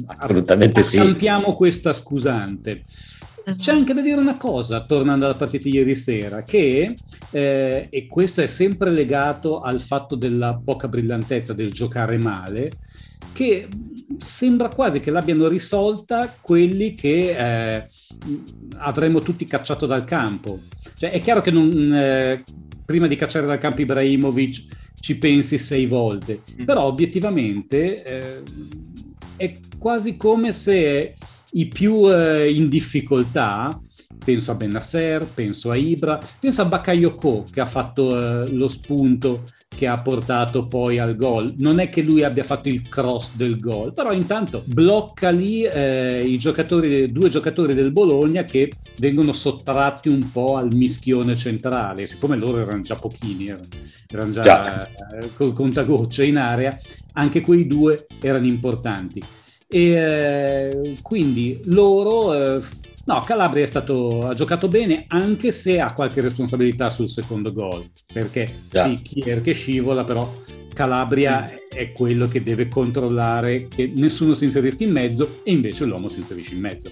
Assolutamente 0.07 0.83
sì. 0.83 0.97
Campiamo 0.97 1.55
questa 1.55 1.93
scusante. 1.93 2.83
C'è 3.57 3.71
anche 3.71 3.93
da 3.93 4.01
dire 4.01 4.19
una 4.19 4.35
cosa, 4.35 4.83
tornando 4.85 5.23
alla 5.23 5.35
partita 5.35 5.69
di 5.69 5.75
ieri 5.75 5.95
sera, 5.95 6.43
che, 6.43 6.95
eh, 7.31 7.87
e 7.89 8.07
questo 8.07 8.41
è 8.41 8.47
sempre 8.47 8.91
legato 8.91 9.61
al 9.61 9.79
fatto 9.79 10.15
della 10.15 10.59
poca 10.61 10.89
brillantezza 10.89 11.53
del 11.53 11.71
giocare 11.71 12.17
male, 12.17 12.71
che 13.31 13.67
sembra 14.19 14.69
quasi 14.69 14.99
che 14.99 15.11
l'abbiano 15.11 15.47
risolta 15.47 16.33
quelli 16.41 16.93
che 16.93 17.35
eh, 17.37 17.87
avremmo 18.77 19.19
tutti 19.19 19.45
cacciato 19.45 19.85
dal 19.85 20.05
campo. 20.05 20.59
Cioè, 20.95 21.11
è 21.11 21.19
chiaro 21.19 21.41
che 21.41 21.51
non, 21.51 21.93
eh, 21.93 22.43
prima 22.85 23.07
di 23.07 23.15
cacciare 23.15 23.45
dal 23.45 23.59
campo 23.59 23.81
Ibrahimovic 23.81 24.63
ci 24.99 25.17
pensi 25.17 25.57
sei 25.57 25.85
volte, 25.85 26.41
mm. 26.61 26.65
però 26.65 26.83
obiettivamente 26.83 28.03
eh, 28.03 28.43
è 29.35 29.59
quasi 29.77 30.17
come 30.17 30.51
se 30.51 31.15
i 31.51 31.67
più 31.67 32.11
eh, 32.11 32.51
in 32.51 32.69
difficoltà 32.69 33.79
penso 34.23 34.51
a 34.51 34.55
Benasser, 34.55 35.25
penso 35.25 35.69
a 35.69 35.75
Ibra, 35.75 36.19
penso 36.39 36.61
a 36.61 36.65
Bakayoko 36.65 37.45
che 37.51 37.61
ha 37.61 37.65
fatto 37.65 38.17
eh, 38.43 38.51
lo 38.51 38.67
spunto 38.67 39.43
che 39.75 39.87
ha 39.87 40.01
portato 40.01 40.67
poi 40.67 40.97
al 40.97 41.15
gol. 41.15 41.53
Non 41.57 41.79
è 41.79 41.89
che 41.89 42.01
lui 42.01 42.23
abbia 42.23 42.43
fatto 42.43 42.69
il 42.69 42.87
cross 42.87 43.35
del 43.35 43.59
gol, 43.59 43.93
però 43.93 44.11
intanto 44.11 44.63
blocca 44.65 45.29
lì 45.29 45.63
eh, 45.63 46.23
i 46.25 46.37
giocatori, 46.37 47.11
due 47.11 47.29
giocatori 47.29 47.73
del 47.73 47.91
Bologna 47.91 48.43
che 48.43 48.71
vengono 48.97 49.33
sottratti 49.33 50.09
un 50.09 50.31
po' 50.31 50.55
al 50.57 50.73
mischione 50.73 51.35
centrale, 51.35 52.07
siccome 52.07 52.37
loro 52.37 52.59
erano 52.59 52.81
già 52.81 52.95
pochini, 52.95 53.47
erano 54.07 54.31
già, 54.31 54.41
già. 54.41 54.87
Eh, 54.87 55.33
col 55.35 55.53
contagocce 55.53 56.25
in 56.25 56.37
area, 56.37 56.75
anche 57.13 57.41
quei 57.41 57.67
due 57.67 58.07
erano 58.21 58.47
importanti. 58.47 59.21
E 59.67 59.79
eh, 59.89 60.97
quindi 61.01 61.59
loro 61.65 62.33
eh, 62.33 62.61
No, 63.05 63.21
Calabria 63.21 63.67
stato, 63.67 64.27
ha 64.27 64.33
giocato 64.33 64.67
bene 64.67 65.05
anche 65.07 65.51
se 65.51 65.79
ha 65.79 65.93
qualche 65.93 66.21
responsabilità 66.21 66.89
sul 66.89 67.07
secondo 67.07 67.53
gol, 67.53 67.87
perché 68.11 68.51
yeah. 68.71 68.97
sì, 68.97 69.19
che 69.19 69.53
scivola, 69.53 70.03
però 70.03 70.27
Calabria 70.73 71.51
è 71.69 71.91
quello 71.91 72.27
che 72.27 72.41
deve 72.41 72.67
controllare 72.67 73.67
che 73.67 73.91
nessuno 73.95 74.33
si 74.33 74.45
inserisca 74.45 74.83
in 74.83 74.91
mezzo 74.91 75.41
e 75.43 75.51
invece 75.51 75.85
l'uomo 75.85 76.09
si 76.09 76.19
inserisce 76.19 76.55
in 76.55 76.61
mezzo. 76.61 76.91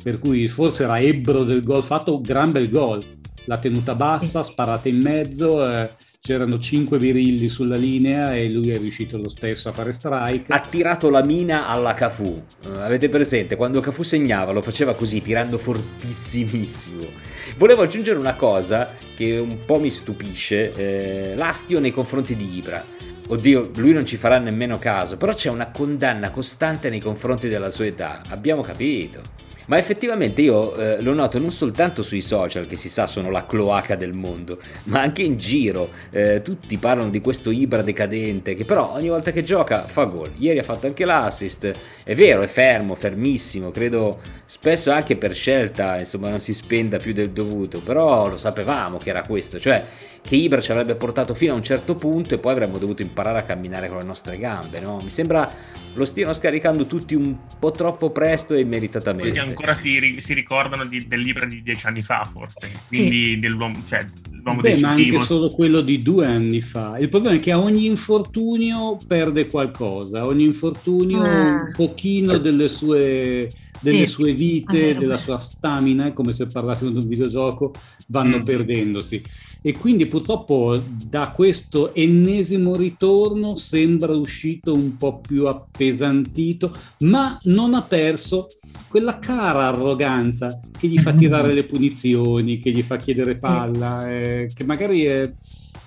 Per 0.00 0.20
cui 0.20 0.46
forse 0.46 0.84
era 0.84 1.00
ebbro 1.00 1.42
del 1.42 1.64
gol 1.64 1.82
fatto, 1.82 2.20
gran 2.20 2.52
bel 2.52 2.70
gol, 2.70 3.04
la 3.46 3.58
tenuta 3.58 3.96
bassa, 3.96 4.44
sparata 4.44 4.88
in 4.88 5.00
mezzo, 5.00 5.68
eh, 5.68 5.90
c'erano 6.20 6.58
cinque 6.58 6.98
virilli 6.98 7.48
sulla 7.48 7.76
linea 7.76 8.34
e 8.34 8.50
lui 8.50 8.70
è 8.70 8.78
riuscito 8.78 9.16
lo 9.16 9.28
stesso 9.28 9.68
a 9.68 9.72
fare 9.72 9.92
strike. 9.92 10.52
Ha 10.52 10.60
tirato 10.60 11.10
la 11.10 11.24
mina 11.24 11.68
alla 11.68 11.94
Cafu. 11.94 12.42
Uh, 12.64 12.68
avete 12.78 13.08
presente? 13.08 13.56
Quando 13.56 13.80
Cafu 13.80 14.02
segnava 14.02 14.52
lo 14.52 14.60
faceva 14.60 14.94
così, 14.94 15.22
tirando 15.22 15.58
fortissimissimo. 15.58 17.06
Volevo 17.56 17.82
aggiungere 17.82 18.18
una 18.18 18.34
cosa 18.34 18.94
che 19.14 19.38
un 19.38 19.64
po' 19.64 19.78
mi 19.78 19.90
stupisce, 19.90 20.72
eh, 20.74 21.34
l'astio 21.34 21.78
nei 21.80 21.92
confronti 21.92 22.36
di 22.36 22.56
Ibra. 22.56 22.84
oddio, 23.28 23.70
lui 23.76 23.92
non 23.92 24.04
ci 24.04 24.16
farà 24.16 24.38
nemmeno 24.38 24.78
caso, 24.78 25.16
però 25.16 25.32
c'è 25.32 25.50
una 25.50 25.70
condanna 25.70 26.30
costante 26.30 26.90
nei 26.90 27.00
confronti 27.00 27.48
della 27.48 27.70
sua 27.70 27.86
età, 27.86 28.22
abbiamo 28.28 28.62
capito. 28.62 29.46
Ma 29.68 29.76
effettivamente 29.76 30.40
io 30.40 30.74
eh, 30.74 31.02
lo 31.02 31.12
noto 31.12 31.38
non 31.38 31.50
soltanto 31.50 32.02
sui 32.02 32.22
social, 32.22 32.66
che 32.66 32.76
si 32.76 32.88
sa 32.88 33.06
sono 33.06 33.30
la 33.30 33.44
cloaca 33.44 33.96
del 33.96 34.14
mondo, 34.14 34.58
ma 34.84 35.00
anche 35.00 35.22
in 35.22 35.36
giro. 35.36 35.90
Eh, 36.10 36.40
tutti 36.42 36.76
parlano 36.78 37.10
di 37.10 37.20
questo 37.20 37.50
Ibra 37.50 37.82
decadente, 37.82 38.54
che 38.54 38.64
però 38.64 38.94
ogni 38.94 39.08
volta 39.08 39.30
che 39.30 39.42
gioca 39.42 39.82
fa 39.86 40.04
gol. 40.04 40.32
Ieri 40.36 40.58
ha 40.58 40.62
fatto 40.62 40.86
anche 40.86 41.04
l'assist. 41.04 41.70
È 42.02 42.14
vero, 42.14 42.40
è 42.40 42.46
fermo, 42.46 42.94
fermissimo. 42.94 43.70
Credo 43.70 44.20
spesso 44.46 44.90
anche 44.90 45.16
per 45.16 45.34
scelta, 45.34 45.98
insomma, 45.98 46.30
non 46.30 46.40
si 46.40 46.54
spenda 46.54 46.96
più 46.96 47.12
del 47.12 47.30
dovuto. 47.30 47.80
Però 47.80 48.26
lo 48.26 48.38
sapevamo 48.38 48.96
che 48.96 49.10
era 49.10 49.22
questo. 49.22 49.60
Cioè, 49.60 49.84
che 50.28 50.36
Ibra 50.36 50.60
ci 50.60 50.70
avrebbe 50.72 50.94
portato 50.94 51.32
fino 51.32 51.54
a 51.54 51.56
un 51.56 51.62
certo 51.62 51.96
punto 51.96 52.34
e 52.34 52.38
poi 52.38 52.52
avremmo 52.52 52.76
dovuto 52.76 53.00
imparare 53.00 53.38
a 53.38 53.42
camminare 53.44 53.88
con 53.88 53.96
le 53.96 54.04
nostre 54.04 54.36
gambe, 54.36 54.78
no? 54.78 55.00
Mi 55.02 55.08
sembra 55.08 55.50
lo 55.94 56.04
stiano 56.04 56.34
scaricando 56.34 56.84
tutti 56.84 57.14
un 57.14 57.34
po' 57.58 57.70
troppo 57.70 58.10
presto 58.10 58.52
e 58.52 58.62
meritatamente. 58.62 59.30
Perché 59.30 59.48
ancora 59.48 59.74
si, 59.74 60.16
si 60.18 60.34
ricordano 60.34 60.84
di, 60.84 61.08
del 61.08 61.26
Ibra 61.26 61.46
di 61.46 61.62
dieci 61.62 61.86
anni 61.86 62.02
fa, 62.02 62.28
forse. 62.30 62.70
Quindi 62.88 63.32
sì. 63.32 63.38
dell'uomo, 63.38 63.82
cioè, 63.88 64.04
l'uomo 64.30 64.60
Beh, 64.60 64.76
ma 64.76 64.90
anche 64.90 65.18
solo 65.20 65.48
quello 65.48 65.80
di 65.80 66.02
due 66.02 66.26
anni 66.26 66.60
fa. 66.60 66.98
Il 66.98 67.08
problema 67.08 67.36
è 67.36 67.40
che 67.40 67.52
a 67.52 67.58
ogni 67.58 67.86
infortunio 67.86 68.98
perde 69.06 69.46
qualcosa, 69.46 70.26
ogni 70.26 70.44
infortunio 70.44 71.22
ah. 71.22 71.42
un 71.42 71.72
pochino 71.74 72.36
delle 72.36 72.68
sue 72.68 73.50
delle 73.80 74.06
sì, 74.06 74.12
sue 74.12 74.32
vite, 74.34 74.96
della 74.96 75.16
sua 75.16 75.38
stamina, 75.38 76.12
come 76.12 76.32
se 76.32 76.48
parlassimo 76.48 76.90
di 76.90 76.98
un 76.98 77.06
videogioco, 77.06 77.72
vanno 78.08 78.40
mm. 78.40 78.42
perdendosi 78.42 79.22
e 79.60 79.76
quindi 79.76 80.06
purtroppo 80.06 80.80
da 81.08 81.30
questo 81.30 81.94
ennesimo 81.94 82.76
ritorno 82.76 83.56
sembra 83.56 84.12
uscito 84.12 84.72
un 84.72 84.96
po' 84.96 85.18
più 85.18 85.46
appesantito, 85.46 86.72
ma 86.98 87.36
non 87.44 87.74
ha 87.74 87.82
perso 87.82 88.48
quella 88.88 89.18
cara 89.18 89.66
arroganza 89.66 90.58
che 90.78 90.88
gli 90.88 90.98
fa 90.98 91.12
tirare 91.14 91.52
le 91.52 91.64
punizioni, 91.64 92.58
che 92.58 92.70
gli 92.70 92.82
fa 92.82 92.96
chiedere 92.96 93.36
palla, 93.36 94.08
eh, 94.08 94.50
che 94.54 94.64
magari 94.64 95.04
è, 95.04 95.30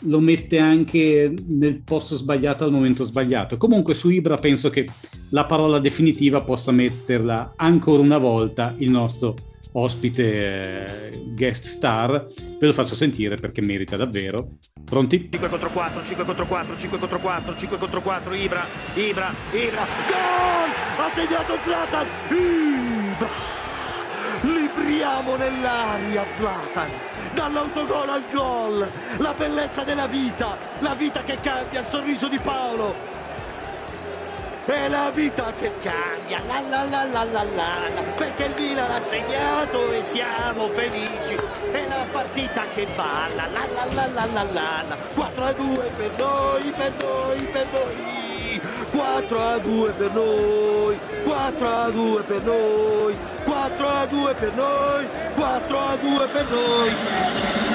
lo 0.05 0.19
mette 0.19 0.57
anche 0.57 1.33
nel 1.47 1.81
posto 1.83 2.15
sbagliato 2.15 2.63
al 2.63 2.71
momento 2.71 3.03
sbagliato. 3.03 3.57
Comunque 3.57 3.93
su 3.93 4.09
Ibra 4.09 4.37
penso 4.37 4.69
che 4.69 4.87
la 5.29 5.45
parola 5.45 5.79
definitiva 5.79 6.41
possa 6.41 6.71
metterla 6.71 7.53
ancora 7.55 8.01
una 8.01 8.17
volta 8.17 8.75
il 8.77 8.91
nostro 8.91 9.35
ospite 9.73 11.09
eh, 11.09 11.23
guest 11.33 11.65
star, 11.65 12.27
ve 12.59 12.67
lo 12.67 12.73
faccio 12.73 12.95
sentire 12.95 13.35
perché 13.35 13.61
merita 13.61 13.95
davvero. 13.95 14.57
Pronti? 14.83 15.29
5 15.31 15.49
contro 15.49 15.71
4, 15.71 16.03
5 16.03 16.25
contro 16.25 16.45
4, 16.45 16.77
5 16.77 16.99
contro 16.99 17.19
4, 17.19 17.55
5 17.55 17.77
contro 17.77 18.01
4, 18.01 18.33
Ibra, 18.33 18.67
Ibra, 18.95 19.33
Ibra, 19.51 19.85
gol! 20.07 20.71
Ha 20.97 21.11
segnato 21.13 21.57
Zlatan! 21.63 22.07
Ibra! 22.29 23.29
Libriamo 24.41 25.35
nell'aria 25.35 26.25
Zlatan! 26.37 26.89
Dall'autogol 27.33 28.09
al 28.09 28.23
gol! 28.31 28.89
La 29.17 29.33
bellezza 29.33 29.83
della 29.83 30.07
vita! 30.07 30.57
La 30.79 30.93
vita 30.95 31.23
che 31.23 31.37
cambia, 31.41 31.81
il 31.81 31.87
sorriso 31.87 32.27
di 32.27 32.39
Paolo! 32.39 33.20
È 34.71 34.87
la 34.87 35.11
vita 35.13 35.51
che 35.59 35.71
cambia, 35.81 36.41
la 36.47 36.61
la 36.69 36.83
la 36.83 37.03
la 37.03 37.23
la 37.23 37.43
la, 37.43 37.91
perché 38.15 38.45
il 38.45 38.53
Milan 38.57 38.89
ha 38.89 39.01
segnato 39.01 39.91
e 39.91 40.01
siamo 40.01 40.67
felici, 40.69 41.35
è 41.71 41.87
la 41.87 42.05
partita 42.11 42.63
che 42.73 42.87
balla, 42.95 43.47
la 43.47 43.65
la 43.73 43.85
la 43.93 44.07
la 44.07 44.25
la 44.33 44.43
la, 44.43 44.83
la. 44.87 44.97
4 45.13 45.43
a 45.43 45.53
2 45.53 45.91
per 45.97 46.11
noi, 46.17 46.71
per 46.71 46.91
noi, 46.99 47.43
per 47.51 47.67
noi, 47.71 48.61
4 48.91 49.39
a 49.39 49.57
2 49.59 49.91
per 49.91 50.11
noi, 50.13 50.99
4 51.23 51.67
a 51.67 51.89
2 51.89 52.21
per 52.23 52.41
noi, 52.43 53.17
4 53.43 53.87
a 53.87 54.05
2 54.05 54.33
per 54.35 54.53
noi, 54.55 55.05
4 55.35 55.77
a 55.77 55.97
2 55.97 56.27
per 56.29 56.49
noi. 56.49 56.89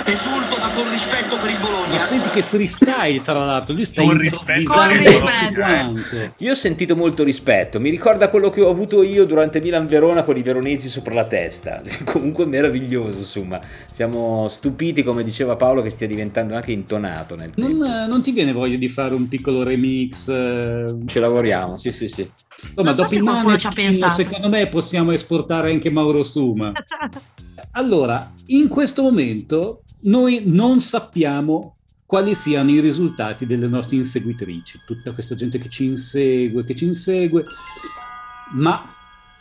Esulto 0.05 0.57
ma 0.59 0.71
con 0.73 0.91
rispetto 0.91 1.37
per 1.37 1.51
il 1.51 1.59
Bologna. 1.59 1.97
Ma 1.97 2.03
senti 2.03 2.31
che 2.31 2.43
freestyle 2.43 3.23
tra 3.23 3.45
l'altro, 3.45 3.75
lui 3.75 3.85
sta 3.85 4.03
con 4.03 4.17
rispetto. 4.17 4.73
Con 4.73 4.89
rispetto. 4.89 6.33
Io 6.39 6.53
ho 6.53 6.55
sentito 6.55 6.95
molto 6.95 7.25
rispetto, 7.25 7.81
mi 7.81 7.91
ricorda 7.91 8.29
quello 8.29 8.51
che 8.51 8.61
ho 8.61 8.71
avuto 8.71 9.03
io 9.03 9.25
durante 9.25 9.61
Milan-Verona 9.61 10.23
con 10.23 10.37
i 10.37 10.43
veronesi 10.43 10.89
sopra 10.89 11.15
la 11.15 11.27
testa. 11.27 11.83
Comunque 12.05 12.47
meraviglioso, 12.47 13.19
insomma. 13.19 13.61
Siamo 13.91 14.47
stupiti, 14.49 15.03
come 15.03 15.25
diceva 15.25 15.57
Paolo, 15.57 15.83
che 15.83 15.91
stia 15.91 16.07
diventando 16.07 16.55
anche 16.55 16.73
intonato 16.73 17.35
nel 17.35 17.53
non, 17.57 17.77
non, 17.77 18.23
ti 18.23 18.33
viene 18.33 18.53
voglia 18.53 18.77
di 18.77 18.89
fare 18.89 19.15
un 19.15 19.29
piccolo 19.29 19.63
remix? 19.63 20.29
Eh... 20.29 20.95
Ci 21.07 21.19
lavoriamo, 21.19 21.77
sì, 21.77 21.91
sì, 21.91 22.09
sì. 22.09 22.29
Insomma, 22.63 22.93
dopo 22.93 23.15
il 23.15 23.23
Maneskin, 23.23 24.11
secondo 24.11 24.49
me 24.49 24.69
possiamo 24.69 25.13
esportare 25.13 25.71
anche 25.71 25.91
Mauro 25.91 26.25
Suma. 26.25 26.73
allora, 27.73 28.33
in 28.47 28.69
questo 28.69 29.03
momento 29.03 29.83
noi 30.01 30.43
non 30.45 30.81
sappiamo 30.81 31.77
quali 32.07 32.35
siano 32.35 32.71
i 32.71 32.81
risultati 32.81 33.47
delle 33.47 33.67
nostre 33.67 33.97
inseguitrici, 33.97 34.81
tutta 34.87 35.13
questa 35.13 35.35
gente 35.35 35.59
che 35.59 35.69
ci 35.69 35.85
insegue, 35.85 36.65
che 36.65 36.77
ci 36.77 36.85
insegue, 36.85 37.45
ma 38.55 38.81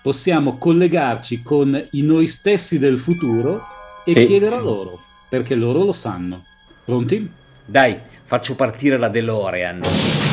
possiamo 0.02 0.58
collegarci 0.58 1.44
con 1.44 1.88
i 1.92 2.02
noi 2.02 2.28
stessi 2.28 2.80
del 2.80 2.98
futuro 3.00 3.62
e 4.04 4.12
sì. 4.12 4.26
chiedere 4.26 4.56
a 4.56 4.60
loro, 4.60 5.00
perché 5.30 5.56
loro 5.56 5.84
lo 5.84 5.94
sanno. 5.94 6.44
Pronti? 6.84 7.30
Dai, 7.66 7.98
faccio 8.26 8.56
partire 8.56 8.98
la 8.98 9.10
DeLorean. 9.10 10.25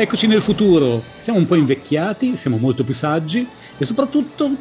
Eccoci 0.00 0.26
nel 0.26 0.40
futuro, 0.40 1.02
siamo 1.18 1.38
un 1.38 1.46
po' 1.46 1.56
invecchiati, 1.56 2.34
siamo 2.34 2.56
molto 2.56 2.84
più 2.84 2.94
saggi 2.94 3.46
e 3.76 3.84
soprattutto 3.84 4.48
mh, 4.48 4.56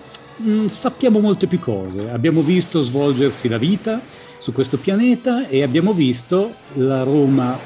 mm, 0.51 0.65
sappiamo 0.67 1.21
molte 1.21 1.47
più 1.47 1.61
cose. 1.61 2.09
Abbiamo 2.09 2.41
visto 2.41 2.83
svolgersi 2.83 3.47
la 3.47 3.57
vita 3.57 4.01
su 4.37 4.51
questo 4.51 4.77
pianeta 4.77 5.47
e 5.47 5.63
abbiamo 5.63 5.93
visto 5.93 6.55
la 6.73 7.03
Roma 7.03 7.57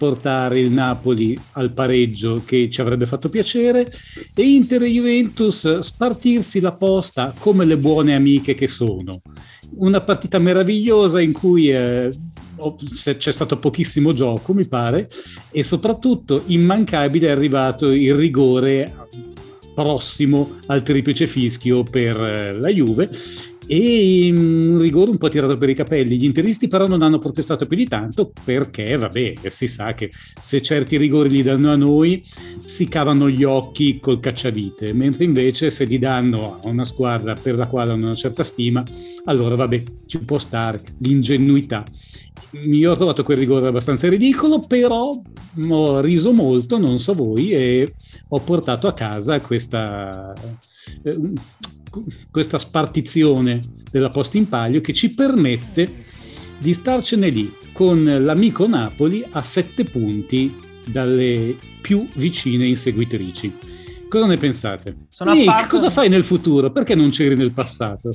portare 0.00 0.60
il 0.60 0.72
Napoli 0.72 1.38
al 1.52 1.74
pareggio 1.74 2.40
che 2.42 2.70
ci 2.70 2.80
avrebbe 2.80 3.04
fatto 3.04 3.28
piacere 3.28 3.86
e 4.34 4.42
Inter 4.42 4.84
e 4.84 4.88
Juventus 4.88 5.80
spartirsi 5.80 6.58
la 6.60 6.72
posta 6.72 7.34
come 7.38 7.66
le 7.66 7.76
buone 7.76 8.14
amiche 8.14 8.54
che 8.54 8.66
sono. 8.66 9.20
Una 9.74 10.00
partita 10.00 10.38
meravigliosa 10.38 11.20
in 11.20 11.32
cui 11.32 11.70
eh, 11.70 12.10
c'è 13.18 13.30
stato 13.30 13.58
pochissimo 13.58 14.14
gioco, 14.14 14.54
mi 14.54 14.66
pare, 14.66 15.10
e 15.50 15.62
soprattutto 15.62 16.44
immancabile 16.46 17.26
è 17.28 17.32
arrivato 17.32 17.90
il 17.90 18.14
rigore 18.14 18.90
prossimo 19.74 20.56
al 20.66 20.82
triplice 20.82 21.26
fischio 21.26 21.82
per 21.82 22.18
eh, 22.18 22.58
la 22.58 22.70
Juve 22.70 23.10
e 23.72 24.32
un 24.34 24.78
rigore 24.80 25.12
un 25.12 25.16
po' 25.16 25.28
tirato 25.28 25.56
per 25.56 25.68
i 25.68 25.74
capelli. 25.74 26.16
Gli 26.16 26.24
interisti 26.24 26.66
però 26.66 26.88
non 26.88 27.02
hanno 27.02 27.20
protestato 27.20 27.66
più 27.66 27.76
di 27.76 27.86
tanto 27.86 28.32
perché, 28.44 28.96
vabbè, 28.96 29.34
si 29.48 29.68
sa 29.68 29.94
che 29.94 30.10
se 30.40 30.60
certi 30.60 30.96
rigori 30.96 31.28
li 31.28 31.44
danno 31.44 31.70
a 31.70 31.76
noi 31.76 32.20
si 32.64 32.88
cavano 32.88 33.30
gli 33.30 33.44
occhi 33.44 34.00
col 34.00 34.18
cacciavite, 34.18 34.92
mentre 34.92 35.22
invece 35.22 35.70
se 35.70 35.84
li 35.84 36.00
danno 36.00 36.58
a 36.60 36.68
una 36.68 36.84
squadra 36.84 37.34
per 37.34 37.54
la 37.54 37.66
quale 37.68 37.92
hanno 37.92 38.06
una 38.06 38.16
certa 38.16 38.42
stima, 38.42 38.82
allora 39.26 39.54
vabbè, 39.54 39.82
ci 40.06 40.18
può 40.18 40.38
stare 40.38 40.80
l'ingenuità 40.98 41.84
io 42.62 42.90
ho 42.90 42.96
trovato 42.96 43.22
quel 43.22 43.38
rigore 43.38 43.68
abbastanza 43.68 44.08
ridicolo, 44.08 44.58
però 44.66 45.12
ho 45.12 46.00
riso 46.00 46.32
molto, 46.32 46.78
non 46.78 46.98
so 46.98 47.12
voi, 47.14 47.52
e 47.52 47.94
ho 48.26 48.40
portato 48.40 48.88
a 48.88 48.92
casa 48.92 49.40
questa, 49.40 50.34
eh, 51.04 51.18
questa 52.30 52.58
spartizione 52.58 53.60
della 53.90 54.08
posta 54.08 54.38
in 54.38 54.48
palio 54.48 54.80
che 54.80 54.92
ci 54.92 55.12
permette 55.12 56.04
di 56.58 56.74
starcene 56.74 57.28
lì 57.28 57.52
con 57.72 58.04
l'amico 58.04 58.66
Napoli 58.66 59.24
a 59.30 59.42
sette 59.42 59.84
punti 59.84 60.56
dalle 60.86 61.56
più 61.80 62.08
vicine 62.14 62.66
inseguitrici. 62.66 63.56
Cosa 64.08 64.26
ne 64.26 64.36
pensate? 64.36 64.96
Sono 65.08 65.32
Nick, 65.32 65.68
cosa 65.68 65.88
fai 65.88 66.08
nel 66.08 66.24
futuro? 66.24 66.70
Perché 66.70 66.94
non 66.94 67.10
c'eri 67.10 67.36
nel 67.36 67.52
passato? 67.52 68.12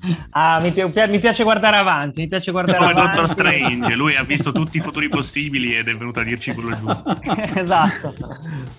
Ah, 0.30 0.58
mi, 0.62 0.72
mi, 0.74 1.18
piace 1.18 1.42
guardare 1.42 1.76
avanti, 1.76 2.22
mi 2.22 2.28
piace 2.28 2.50
guardare 2.50 2.78
Come 2.78 2.90
avanti. 2.90 3.16
Dottor 3.16 3.28
Strange, 3.28 3.94
lui 3.94 4.16
ha 4.16 4.24
visto 4.24 4.50
tutti 4.50 4.78
i 4.78 4.80
futuri 4.80 5.10
possibili 5.10 5.76
ed 5.76 5.88
è 5.88 5.94
venuto 5.94 6.20
a 6.20 6.24
dirci 6.24 6.54
quello 6.54 6.74
giusto. 6.74 7.16
esatto, 7.54 8.14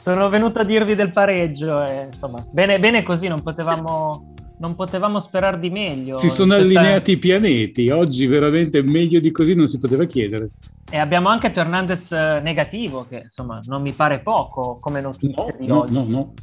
sono 0.01 0.29
venuto 0.29 0.59
a 0.59 0.63
dirvi 0.63 0.95
del 0.95 1.11
pareggio 1.11 1.85
e 1.85 2.07
insomma, 2.11 2.43
bene, 2.51 2.79
bene 2.79 3.03
così, 3.03 3.27
non 3.27 3.43
potevamo, 3.43 4.30
non 4.61 4.75
potevamo 4.75 5.19
sperare 5.19 5.57
di 5.57 5.71
meglio. 5.71 6.19
Si 6.19 6.29
sono 6.29 6.53
allineati 6.53 7.13
i 7.13 7.17
pianeti, 7.17 7.89
oggi 7.89 8.27
veramente 8.27 8.83
meglio 8.83 9.19
di 9.19 9.31
così 9.31 9.55
non 9.55 9.67
si 9.67 9.79
poteva 9.79 10.05
chiedere. 10.05 10.51
E 10.89 10.97
abbiamo 10.97 11.29
anche 11.29 11.51
Fernandez 11.51 12.11
negativo, 12.11 13.07
che 13.09 13.23
insomma 13.23 13.59
non 13.65 13.81
mi 13.81 13.91
pare 13.91 14.19
poco 14.19 14.77
come 14.79 15.01
notizia 15.01 15.45
no, 15.45 15.55
di 15.59 15.67
no, 15.67 15.79
oggi. 15.79 15.93
No, 15.93 16.05
no, 16.07 16.33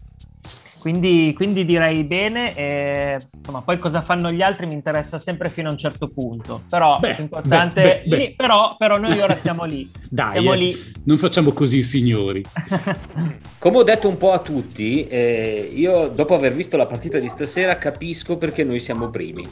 Quindi, 0.78 1.32
quindi, 1.34 1.64
direi 1.64 2.04
bene, 2.04 2.54
e, 2.54 3.18
insomma, 3.36 3.62
poi 3.62 3.78
cosa 3.78 4.00
fanno 4.00 4.30
gli 4.30 4.42
altri 4.42 4.66
mi 4.66 4.74
interessa 4.74 5.18
sempre 5.18 5.48
fino 5.50 5.68
a 5.68 5.72
un 5.72 5.78
certo 5.78 6.08
punto, 6.08 6.62
però 6.68 6.98
beh, 6.98 7.16
l'importante 7.18 7.82
beh, 7.82 8.02
beh, 8.08 8.16
lì, 8.16 8.34
però, 8.34 8.76
però, 8.78 8.98
noi 8.98 9.18
ora 9.20 9.36
siamo 9.36 9.64
lì. 9.64 9.90
Dai, 10.08 10.32
siamo 10.32 10.52
eh, 10.52 10.56
lì. 10.56 10.76
non 11.04 11.18
facciamo 11.18 11.52
così 11.52 11.82
signori. 11.82 12.44
Come 13.58 13.76
ho 13.76 13.82
detto 13.82 14.08
un 14.08 14.16
po' 14.16 14.32
a 14.32 14.38
tutti, 14.38 15.06
eh, 15.06 15.68
io 15.72 16.08
dopo 16.08 16.34
aver 16.34 16.52
visto 16.52 16.76
la 16.76 16.86
partita 16.86 17.18
di 17.18 17.28
stasera 17.28 17.76
capisco 17.76 18.38
perché 18.38 18.62
noi 18.62 18.78
siamo 18.78 19.10
primi. 19.10 19.46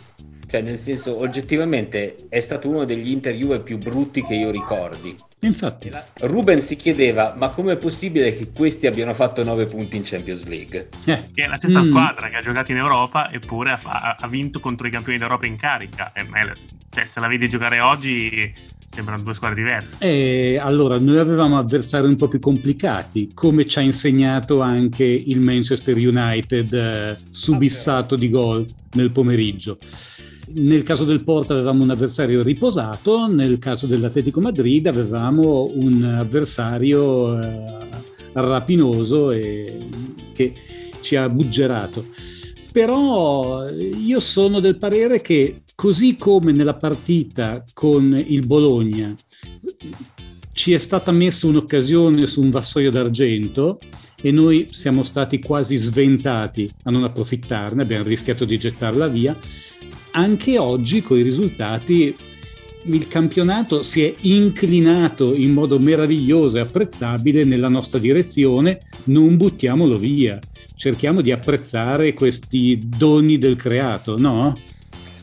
Cioè, 0.49 0.61
nel 0.61 0.79
senso, 0.79 1.19
oggettivamente 1.19 2.29
è 2.29 2.39
stato 2.39 2.69
uno 2.69 2.85
degli 2.85 3.11
interview 3.11 3.61
più 3.62 3.79
brutti 3.79 4.23
che 4.23 4.35
io 4.35 4.51
ricordi. 4.53 5.17
Infatti. 5.46 5.90
Ruben 6.20 6.61
si 6.61 6.76
chiedeva, 6.76 7.35
ma 7.37 7.50
com'è 7.50 7.76
possibile 7.76 8.37
che 8.37 8.52
questi 8.52 8.87
abbiano 8.87 9.14
fatto 9.14 9.42
9 9.42 9.66
punti 9.66 9.96
in 9.96 10.02
Champions 10.04 10.46
League? 10.46 10.88
Eh. 11.04 11.24
Che 11.32 11.42
è 11.42 11.46
la 11.46 11.56
stessa 11.56 11.80
mm. 11.80 11.82
squadra 11.82 12.28
che 12.28 12.37
ha 12.37 12.42
giocato 12.42 12.72
in 12.72 12.78
Europa, 12.78 13.30
eppure 13.30 13.78
ha, 13.82 14.16
ha 14.18 14.28
vinto 14.28 14.61
contro 14.61 14.87
i 14.87 14.90
campioni 14.90 15.18
d'Europa 15.18 15.46
in 15.46 15.56
carica. 15.56 16.12
E, 16.12 16.26
cioè, 16.90 17.06
se 17.06 17.20
la 17.20 17.28
vedi 17.28 17.48
giocare 17.48 17.80
oggi, 17.80 18.52
sembrano 18.88 19.22
due 19.22 19.35
squadre 19.35 19.62
diverse. 19.62 19.98
E 20.00 20.59
allora, 20.59 20.98
noi 20.98 21.18
avevamo 21.18 21.59
avversari 21.59 22.06
un 22.06 22.16
po' 22.16 22.28
più 22.28 22.40
complicati, 22.40 23.32
come 23.35 23.66
ci 23.66 23.78
ha 23.78 23.82
insegnato 23.82 24.61
anche 24.61 25.04
il 25.04 25.40
Manchester 25.40 25.96
United 25.96 26.72
eh, 26.72 27.16
subissato 27.30 28.16
di 28.16 28.30
gol 28.30 28.66
nel 28.92 29.11
pomeriggio. 29.11 29.78
Nel 30.48 30.85
caso 30.85 31.04
del 31.04 31.24
Porto 31.24 31.54
avevamo 31.54 31.82
un 31.82 31.90
avversario 31.90 32.42
riposato, 32.42 33.26
nel 33.26 33.59
caso 33.59 33.87
dell'Atletico 33.87 34.40
Madrid 34.40 34.87
avevamo 34.87 35.68
un 35.74 36.04
avversario 36.04 37.40
eh, 37.40 37.64
rapinoso 38.32 39.32
e 39.32 39.88
che 40.32 40.52
ci 41.00 41.16
ha 41.16 41.28
buggerato. 41.28 42.06
Però 42.70 43.68
io 43.70 44.20
sono 44.20 44.61
del 44.61 44.78
parere 44.78 45.20
che 45.20 45.62
così 45.74 46.16
come 46.16 46.52
nella 46.52 46.74
partita 46.74 47.64
con 47.72 48.22
il 48.26 48.46
Bologna 48.46 49.14
ci 50.52 50.72
è 50.72 50.78
stata 50.78 51.11
messa 51.11 51.46
un'occasione 51.46 52.24
su 52.26 52.40
un 52.40 52.50
vassoio 52.50 52.90
d'argento 52.90 53.78
e 54.20 54.30
noi 54.30 54.68
siamo 54.70 55.04
stati 55.04 55.38
quasi 55.40 55.76
sventati 55.76 56.70
a 56.85 56.90
non 56.90 57.04
approfittarne, 57.04 57.82
abbiamo 57.82 58.04
rischiato 58.04 58.44
di 58.44 58.59
gettarla 58.59 59.09
via 59.09 59.37
anche 60.16 60.59
oggi 60.59 61.02
con 61.02 61.18
i 61.18 61.22
risultati 61.22 62.16
il 62.88 63.09
campionato 63.09 63.83
si 63.83 64.05
è 64.05 64.14
inclinato 64.22 65.35
in 65.35 65.52
modo 65.52 65.79
meraviglioso 65.79 66.57
e 66.57 66.61
apprezzabile 66.61 67.44
nella 67.44 67.68
nostra 67.68 67.98
direzione, 67.98 68.83
non 69.05 69.37
buttiamolo 69.37 69.98
via, 69.98 70.38
cerchiamo 70.74 71.20
di 71.20 71.33
apprezzare 71.33 72.14
questi 72.14 72.81
doni 72.96 73.38
del 73.38 73.57
creato, 73.57 74.16
no? 74.16 74.57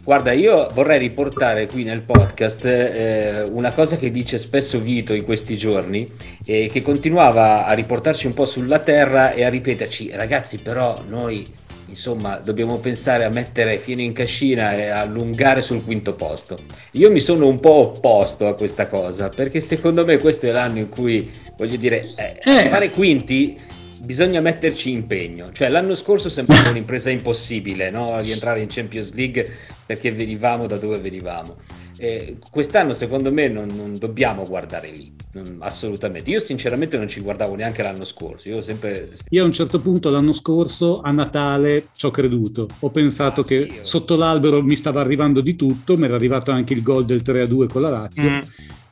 Guarda, 0.03 0.33
io 0.33 0.67
vorrei 0.73 0.99
riportare 0.99 1.65
qui 1.65 1.83
nel 1.83 2.01
podcast 2.01 2.65
eh, 2.65 3.43
una 3.49 3.71
cosa 3.71 3.95
che 3.95 4.11
dice 4.11 4.37
spesso 4.37 4.81
Vito 4.81 5.13
in 5.13 5.23
questi 5.23 5.55
giorni 5.55 6.11
e 6.43 6.69
che 6.69 6.81
continuava 6.81 7.65
a 7.65 7.71
riportarci 7.71 8.27
un 8.27 8.33
po' 8.33 8.43
sulla 8.43 8.79
terra 8.79 9.31
e 9.31 9.45
a 9.45 9.49
ripeterci, 9.49 10.11
ragazzi 10.11 10.57
però 10.57 11.01
noi 11.07 11.47
insomma 11.93 12.37
dobbiamo 12.37 12.77
pensare 12.77 13.23
a 13.23 13.29
mettere 13.29 13.77
fino 13.77 14.01
in 14.01 14.13
cascina 14.13 14.75
e 14.75 14.89
allungare 14.89 15.61
sul 15.61 15.83
quinto 15.83 16.15
posto. 16.15 16.57
Io 16.91 17.11
mi 17.11 17.19
sono 17.19 17.47
un 17.47 17.59
po' 17.59 17.93
opposto 17.93 18.47
a 18.47 18.55
questa 18.55 18.87
cosa 18.87 19.29
perché 19.29 19.59
secondo 19.59 20.03
me 20.03 20.17
questo 20.17 20.47
è 20.47 20.51
l'anno 20.51 20.79
in 20.79 20.89
cui 20.89 21.31
voglio 21.55 21.75
dire 21.75 22.13
eh, 22.15 22.39
eh. 22.43 22.69
fare 22.69 22.89
quinti 22.89 23.57
bisogna 23.99 24.41
metterci 24.41 24.91
impegno. 24.91 25.51
Cioè, 25.51 25.69
l'anno 25.69 25.93
scorso 25.93 26.29
sembrava 26.29 26.69
un'impresa 26.71 27.09
impossibile, 27.09 27.89
no? 27.89 28.19
Rientrare 28.19 28.59
in 28.59 28.67
Champions 28.69 29.13
League 29.13 29.49
perché 29.85 30.11
venivamo 30.11 30.65
da 30.65 30.77
dove 30.77 30.97
venivamo. 30.97 31.55
Eh, 32.03 32.35
quest'anno, 32.51 32.91
secondo 32.91 33.31
me, 33.31 33.47
non, 33.47 33.69
non 33.73 33.97
dobbiamo 33.97 34.45
guardare 34.45 34.91
lì, 34.91 35.09
non, 35.31 35.59
assolutamente. 35.59 36.31
Io, 36.31 36.41
sinceramente, 36.41 36.97
non 36.97 37.07
ci 37.07 37.21
guardavo 37.21 37.55
neanche 37.55 37.81
l'anno 37.81 38.03
scorso. 38.03 38.49
Io, 38.49 38.59
sempre... 38.59 39.09
io 39.29 39.41
a 39.41 39.45
un 39.45 39.53
certo 39.53 39.79
punto, 39.79 40.09
l'anno 40.09 40.33
scorso, 40.33 40.99
a 40.99 41.11
Natale, 41.11 41.87
ci 41.95 42.05
ho 42.05 42.11
creduto. 42.11 42.67
Ho 42.79 42.89
pensato 42.89 43.39
ah, 43.39 43.45
che 43.45 43.55
io. 43.55 43.85
sotto 43.85 44.17
l'albero 44.17 44.61
mi 44.61 44.75
stava 44.75 44.99
arrivando 44.99 45.39
di 45.39 45.55
tutto, 45.55 45.95
mi 45.95 46.03
era 46.03 46.15
arrivato 46.15 46.51
anche 46.51 46.73
il 46.73 46.81
gol 46.81 47.05
del 47.05 47.21
3-2 47.23 47.67
con 47.67 47.81
la 47.81 47.89
Lazio. 47.89 48.29
Mm 48.29 48.39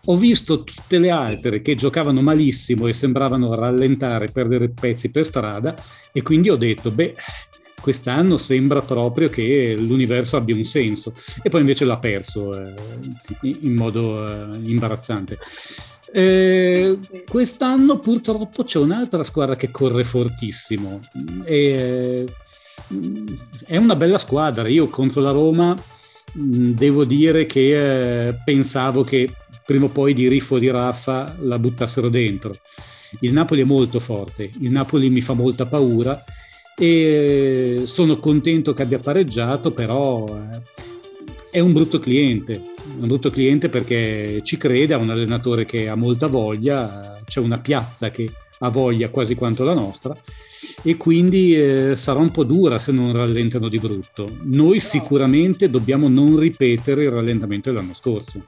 ho 0.05 0.17
visto 0.17 0.63
tutte 0.63 0.97
le 0.97 1.11
altre 1.11 1.61
che 1.61 1.75
giocavano 1.75 2.23
malissimo 2.23 2.87
e 2.87 2.93
sembravano 2.93 3.53
rallentare, 3.53 4.31
perdere 4.31 4.69
pezzi 4.69 5.11
per 5.11 5.25
strada 5.25 5.75
e 6.11 6.23
quindi 6.23 6.49
ho 6.49 6.55
detto, 6.55 6.89
beh, 6.89 7.13
quest'anno 7.81 8.37
sembra 8.37 8.81
proprio 8.81 9.27
che 9.29 9.75
l'universo 9.77 10.37
abbia 10.37 10.55
un 10.55 10.63
senso 10.63 11.13
e 11.41 11.49
poi 11.49 11.61
invece 11.61 11.83
l'ha 11.85 11.97
perso 11.97 12.57
eh, 12.57 12.73
in 13.41 13.73
modo 13.73 14.25
eh, 14.25 14.57
imbarazzante. 14.63 15.37
Eh, 16.13 16.99
quest'anno 17.27 17.99
purtroppo 17.99 18.63
c'è 18.63 18.77
un'altra 18.77 19.23
squadra 19.23 19.55
che 19.55 19.71
corre 19.71 20.03
fortissimo 20.03 20.99
e, 21.45 22.25
è 23.65 23.77
una 23.77 23.95
bella 23.95 24.17
squadra. 24.17 24.67
Io 24.67 24.87
contro 24.87 25.21
la 25.21 25.31
Roma 25.31 25.75
devo 26.33 27.03
dire 27.03 27.45
che 27.45 28.27
eh, 28.27 28.33
pensavo 28.43 29.03
che 29.03 29.29
prima 29.65 29.85
o 29.85 29.89
poi 29.89 30.13
di 30.13 30.27
Riffo 30.27 30.57
di 30.57 30.69
Raffa 30.69 31.35
la 31.39 31.59
buttassero 31.59 32.09
dentro. 32.09 32.55
Il 33.19 33.33
Napoli 33.33 33.61
è 33.61 33.65
molto 33.65 33.99
forte, 33.99 34.49
il 34.59 34.71
Napoli 34.71 35.09
mi 35.09 35.21
fa 35.21 35.33
molta 35.33 35.65
paura 35.65 36.23
e 36.77 37.81
sono 37.85 38.17
contento 38.17 38.73
che 38.73 38.81
abbia 38.81 38.99
pareggiato, 38.99 39.71
però 39.71 40.25
eh, 40.27 40.61
è 41.51 41.59
un 41.59 41.73
brutto 41.73 41.99
cliente, 41.99 42.61
un 42.99 43.07
brutto 43.07 43.29
cliente 43.29 43.69
perché 43.69 44.41
ci 44.43 44.57
crede, 44.57 44.93
ha 44.93 44.97
un 44.97 45.09
allenatore 45.09 45.65
che 45.65 45.89
ha 45.89 45.95
molta 45.95 46.27
voglia, 46.27 47.19
c'è 47.25 47.39
una 47.39 47.59
piazza 47.59 48.09
che 48.09 48.31
ha 48.59 48.69
voglia 48.69 49.09
quasi 49.09 49.35
quanto 49.35 49.63
la 49.63 49.73
nostra 49.73 50.15
e 50.83 50.95
quindi 50.97 51.55
eh, 51.55 51.95
sarà 51.95 52.19
un 52.19 52.31
po' 52.31 52.43
dura 52.43 52.77
se 52.77 52.91
non 52.91 53.11
rallentano 53.11 53.67
di 53.67 53.79
brutto. 53.79 54.27
Noi 54.43 54.79
sicuramente 54.79 55.69
dobbiamo 55.69 56.07
non 56.07 56.37
ripetere 56.37 57.03
il 57.03 57.11
rallentamento 57.11 57.71
dell'anno 57.71 57.93
scorso. 57.93 58.45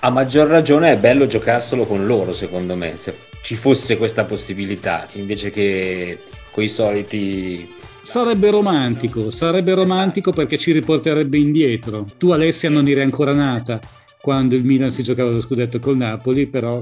A 0.00 0.10
maggior 0.10 0.48
ragione 0.48 0.92
è 0.92 0.98
bello 0.98 1.26
giocarselo 1.26 1.84
con 1.84 2.06
loro, 2.06 2.32
secondo 2.32 2.76
me, 2.76 2.96
se 2.96 3.14
ci 3.42 3.54
fosse 3.54 3.96
questa 3.96 4.24
possibilità, 4.24 5.08
invece 5.14 5.50
che 5.50 6.18
con 6.56 6.64
i 6.64 6.68
soliti 6.68 7.74
Sarebbe 8.00 8.50
romantico, 8.50 9.30
sarebbe 9.30 9.74
romantico 9.74 10.30
perché 10.30 10.58
ci 10.58 10.70
riporterebbe 10.70 11.36
indietro. 11.36 12.06
Tu 12.16 12.30
Alessia 12.30 12.70
non 12.70 12.86
eri 12.86 13.00
ancora 13.00 13.34
nata 13.34 13.80
quando 14.20 14.54
il 14.54 14.64
Milan 14.64 14.92
si 14.92 15.02
giocava 15.02 15.32
lo 15.32 15.40
scudetto 15.40 15.80
col 15.80 15.96
Napoli, 15.96 16.46
però... 16.46 16.78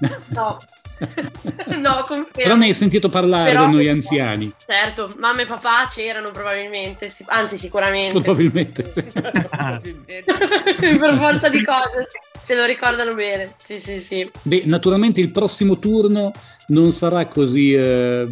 No, 0.00 0.58
no, 1.78 2.04
confermo. 2.08 2.26
Però 2.32 2.56
ne 2.56 2.66
hai 2.66 2.74
sentito 2.74 3.08
parlare 3.08 3.52
Però, 3.52 3.66
da 3.66 3.70
noi 3.70 3.88
anziani. 3.88 4.52
Certo, 4.66 5.14
mamma 5.18 5.42
e 5.42 5.46
papà 5.46 5.86
c'erano 5.88 6.32
probabilmente, 6.32 7.08
anzi 7.26 7.56
sicuramente. 7.56 8.20
Probabilmente, 8.20 8.90
sì. 8.90 9.02
per 9.12 11.16
forza 11.16 11.48
di 11.48 11.62
cose, 11.62 12.08
se 12.42 12.56
lo 12.56 12.64
ricordano 12.64 13.14
bene. 13.14 13.54
Sì, 13.62 13.78
sì, 13.78 14.00
sì. 14.00 14.28
Beh, 14.42 14.64
naturalmente 14.66 15.20
il 15.20 15.30
prossimo 15.30 15.78
turno 15.78 16.32
non 16.68 16.90
sarà 16.90 17.26
così 17.26 17.74
eh, 17.74 18.28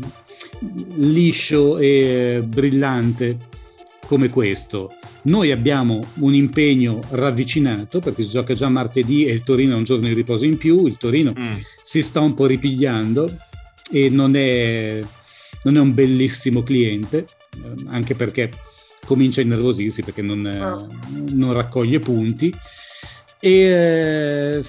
liscio 0.97 1.79
e 1.79 2.43
brillante 2.47 3.37
come 4.07 4.29
questo. 4.29 4.93
Noi 5.23 5.51
abbiamo 5.51 6.05
un 6.21 6.35
impegno 6.35 7.01
ravvicinato 7.11 7.99
perché 8.01 8.23
si 8.23 8.31
gioca 8.31 8.55
già 8.55 8.69
martedì 8.69 9.25
e 9.25 9.33
il 9.33 9.43
Torino 9.43 9.75
ha 9.75 9.79
un 9.79 9.85
giorno 9.85 10.07
di 10.07 10.15
riposo 10.15 10.45
in 10.45 10.57
più, 10.57 10.87
il 10.87 10.97
Torino 10.97 11.33
mm. 11.37 11.53
si 11.83 12.03
sta 12.03 12.21
un 12.21 12.35
po' 12.35 12.47
ripigliando 12.47 13.29
e 13.91 14.09
non 14.09 14.37
è, 14.37 15.01
non 15.65 15.77
è 15.77 15.81
un 15.81 15.95
bellissimo 15.95 16.63
cliente, 16.63 17.27
eh, 17.57 17.85
anche 17.89 18.15
perché 18.15 18.51
comincia 19.05 19.41
a 19.41 19.45
innervosirsi 19.45 20.03
perché 20.03 20.23
non, 20.23 20.45
oh. 20.47 20.87
non 21.33 21.53
raccoglie 21.53 21.99
punti. 21.99 22.55
E 23.41 23.51
eh, 23.51 24.63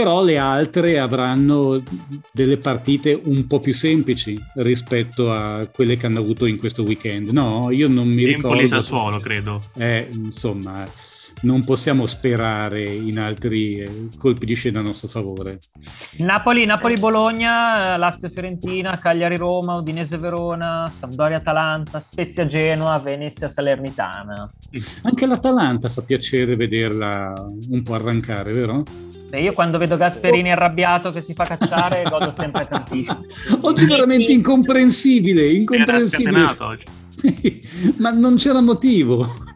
però 0.00 0.22
le 0.22 0.38
altre 0.38 0.98
avranno 0.98 1.82
delle 2.32 2.56
partite 2.56 3.20
un 3.22 3.46
po' 3.46 3.58
più 3.58 3.74
semplici 3.74 4.42
rispetto 4.54 5.30
a 5.30 5.68
quelle 5.70 5.98
che 5.98 6.06
hanno 6.06 6.20
avuto 6.20 6.46
in 6.46 6.56
questo 6.56 6.82
weekend. 6.84 7.28
No, 7.28 7.70
io 7.70 7.86
non 7.86 8.08
mi 8.08 8.24
Empoli 8.24 8.34
ricordo. 8.34 8.48
Empoli 8.60 8.68
Sassuolo, 8.68 9.20
credo. 9.20 9.60
Eh, 9.76 10.08
insomma, 10.10 10.86
non 11.42 11.64
possiamo 11.64 12.06
sperare 12.06 12.82
in 12.82 13.18
altri 13.18 13.80
eh, 13.80 14.08
colpi 14.16 14.46
di 14.46 14.54
scena 14.54 14.78
a 14.80 14.82
nostro 14.82 15.08
favore. 15.08 15.58
Napoli, 16.20 16.64
Napoli-Bologna, 16.64 17.98
Lazio-Fiorentina, 17.98 18.98
Cagliari-Roma, 18.98 19.74
Udinese-Verona, 19.74 20.90
Sampdoria-Atalanta, 20.98 22.00
Spezia-Genoa, 22.00 22.98
Venezia-Salernitana. 23.00 24.50
Anche 25.02 25.26
l'Atalanta 25.26 25.90
fa 25.90 26.00
piacere 26.00 26.56
vederla 26.56 27.34
un 27.68 27.82
po' 27.82 27.92
arrancare, 27.92 28.54
vero? 28.54 28.82
Io 29.38 29.52
quando 29.52 29.78
vedo 29.78 29.96
Gasperini 29.96 30.50
arrabbiato 30.50 31.10
che 31.12 31.20
si 31.20 31.34
fa 31.34 31.44
cacciare 31.44 32.02
godo 32.08 32.32
sempre 32.32 32.66
tantissimo. 32.66 33.24
Oggi 33.62 33.84
veramente 33.86 34.32
incomprensibile, 34.32 35.52
incomprensibile. 35.52 36.56
ma 37.98 38.10
non 38.10 38.36
c'era 38.36 38.60
motivo. 38.60 39.48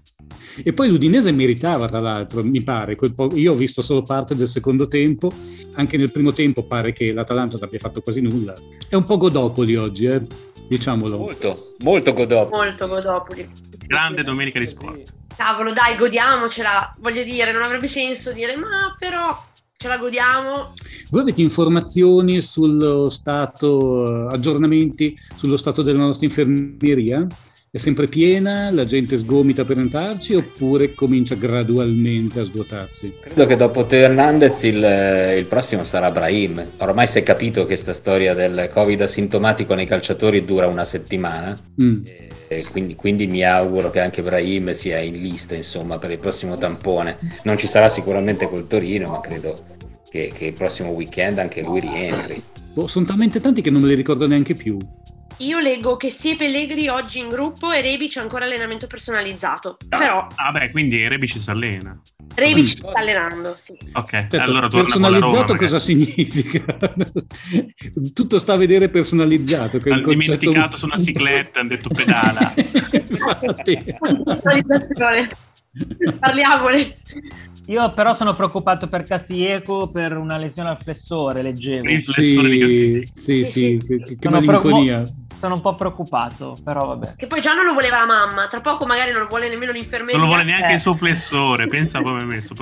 E 0.62 0.72
poi 0.72 0.88
l'Udinese 0.88 1.32
meritava, 1.32 1.88
tra 1.88 1.98
l'altro, 1.98 2.44
mi 2.44 2.62
pare. 2.62 2.96
Io 3.34 3.52
ho 3.52 3.56
visto 3.56 3.82
solo 3.82 4.02
parte 4.02 4.36
del 4.36 4.48
secondo 4.48 4.86
tempo, 4.86 5.32
anche 5.74 5.96
nel 5.96 6.12
primo 6.12 6.32
tempo 6.32 6.64
pare 6.64 6.92
che 6.92 7.12
l'Atalanta 7.12 7.56
non 7.56 7.64
abbia 7.64 7.80
fatto 7.80 8.00
quasi 8.00 8.20
nulla. 8.20 8.54
È 8.88 8.94
un 8.94 9.02
po' 9.02 9.16
Godopoli 9.16 9.74
oggi, 9.74 10.04
eh? 10.04 10.22
diciamolo. 10.68 11.18
Molto, 11.18 11.74
molto 11.78 12.12
Godopoli. 12.12 12.66
Molto 12.66 12.86
Godopoli. 12.86 13.50
Grande 13.86 14.22
domenica 14.22 14.60
di 14.60 14.66
sport. 14.66 15.12
Cavolo, 15.36 15.72
dai, 15.72 15.96
godiamocela. 15.96 16.94
Voglio 17.00 17.24
dire, 17.24 17.50
non 17.50 17.62
avrebbe 17.62 17.88
senso 17.88 18.32
dire, 18.32 18.56
ma 18.56 18.94
però 18.96 19.36
ce 19.76 19.88
la 19.88 19.98
godiamo. 19.98 20.74
Voi 21.10 21.22
avete 21.22 21.42
informazioni 21.42 22.40
sullo 22.40 23.10
stato, 23.10 24.26
aggiornamenti 24.28 25.16
sullo 25.34 25.56
stato 25.56 25.82
della 25.82 25.98
nostra 25.98 26.26
infermieria? 26.26 27.26
È 27.74 27.78
sempre 27.78 28.06
piena, 28.06 28.70
la 28.70 28.84
gente 28.84 29.18
sgomita 29.18 29.64
per 29.64 29.78
entrarci 29.78 30.34
oppure 30.34 30.94
comincia 30.94 31.34
gradualmente 31.34 32.38
a 32.38 32.44
svuotarsi? 32.44 33.14
Credo 33.18 33.46
che 33.46 33.56
dopo 33.56 33.84
Teo 33.84 34.04
Hernandez 34.04 34.62
il, 34.62 35.34
il, 35.36 35.44
prossimo 35.46 35.82
sarà 35.82 36.12
Brahim. 36.12 36.64
Ormai 36.76 37.08
si 37.08 37.18
è 37.18 37.24
capito 37.24 37.62
che 37.62 37.66
questa 37.66 37.92
storia 37.92 38.32
del 38.32 38.70
Covid 38.72 39.00
asintomatico 39.00 39.74
nei 39.74 39.86
calciatori 39.86 40.44
dura 40.44 40.68
una 40.68 40.84
settimana. 40.84 41.58
Mm. 41.82 42.04
Quindi, 42.70 42.94
quindi, 42.94 43.26
mi 43.26 43.42
auguro 43.42 43.90
che 43.90 43.98
anche 43.98 44.22
Brahim 44.22 44.70
sia 44.70 45.00
in 45.00 45.20
lista 45.20 45.56
insomma, 45.56 45.98
per 45.98 46.12
il 46.12 46.18
prossimo 46.18 46.56
tampone. 46.56 47.18
Non 47.42 47.58
ci 47.58 47.66
sarà 47.66 47.88
sicuramente 47.88 48.48
col 48.48 48.68
Torino, 48.68 49.08
ma 49.08 49.18
credo 49.18 49.58
che, 50.08 50.30
che 50.32 50.44
il 50.46 50.52
prossimo 50.52 50.90
weekend 50.90 51.38
anche 51.38 51.60
lui 51.60 51.80
rientri. 51.80 52.40
Oh, 52.74 52.86
sono 52.86 53.04
talmente 53.04 53.40
tanti 53.40 53.62
che 53.62 53.70
non 53.70 53.82
me 53.82 53.88
li 53.88 53.94
ricordo 53.96 54.28
neanche 54.28 54.54
più. 54.54 54.78
Io 55.38 55.58
leggo 55.58 55.96
che 55.96 56.10
sia 56.10 56.36
Pellegri 56.36 56.86
oggi 56.88 57.18
in 57.18 57.28
gruppo 57.28 57.72
e 57.72 57.80
Rebic 57.80 58.16
ancora 58.18 58.44
allenamento 58.44 58.86
personalizzato. 58.86 59.76
Ah, 59.88 59.98
Però... 59.98 60.26
Ah 60.36 60.52
beh, 60.52 60.70
quindi 60.70 61.06
Rebic 61.08 61.40
si 61.40 61.50
allena. 61.50 62.00
Rebic 62.34 62.66
si 62.66 62.76
sta 62.76 63.00
allenando, 63.00 63.56
sì. 63.58 63.76
Ok, 63.92 64.14
Aspetta, 64.14 64.42
allora 64.42 64.68
personalizzato 64.68 65.46
Roma, 65.46 65.58
cosa 65.58 65.78
significa? 65.80 66.76
Tutto 68.14 68.38
sta 68.38 68.52
a 68.52 68.56
vedere 68.56 68.88
personalizzato. 68.88 69.78
Che 69.78 69.90
Hanno 69.90 70.08
dimenticato 70.08 70.76
su 70.76 70.86
una 70.86 70.98
cicletta, 70.98 71.60
hanno 71.60 71.68
detto 71.68 71.88
pedala. 71.88 72.54
Personalizzazione. 74.24 75.30
Parliamone. 76.20 76.96
Io 77.66 77.92
però 77.94 78.14
sono 78.14 78.34
preoccupato 78.34 78.88
per 78.88 79.04
Castillejo 79.04 79.88
per 79.88 80.16
una 80.16 80.36
lesione 80.36 80.68
al 80.68 80.82
flessore, 80.82 81.40
leggevo. 81.40 81.88
Il 81.88 82.02
flessore 82.02 82.50
sì, 82.50 82.58
di 82.58 83.10
Sì, 83.14 83.34
sì, 83.34 83.44
sì, 83.44 83.82
che, 83.86 84.16
che 84.16 84.28
malinconia. 84.28 85.00
Pro- 85.00 85.23
sono 85.38 85.54
un 85.54 85.60
po' 85.60 85.74
preoccupato, 85.74 86.56
però 86.62 86.86
vabbè. 86.86 87.14
Che 87.16 87.26
poi 87.26 87.40
già 87.40 87.52
non 87.54 87.64
lo 87.64 87.72
voleva 87.72 88.00
la 88.00 88.06
mamma, 88.06 88.46
tra 88.46 88.60
poco 88.60 88.86
magari 88.86 89.12
non 89.12 89.22
lo 89.22 89.26
vuole 89.28 89.48
nemmeno 89.48 89.72
l'infermiera. 89.72 90.18
Non 90.18 90.28
lo 90.28 90.34
vuole 90.34 90.44
neanche 90.44 90.72
eh. 90.72 90.74
il 90.74 90.80
suo 90.80 90.94
flessore, 90.94 91.68
pensa 91.68 92.00
come 92.02 92.22
è 92.22 92.24
messo. 92.24 92.54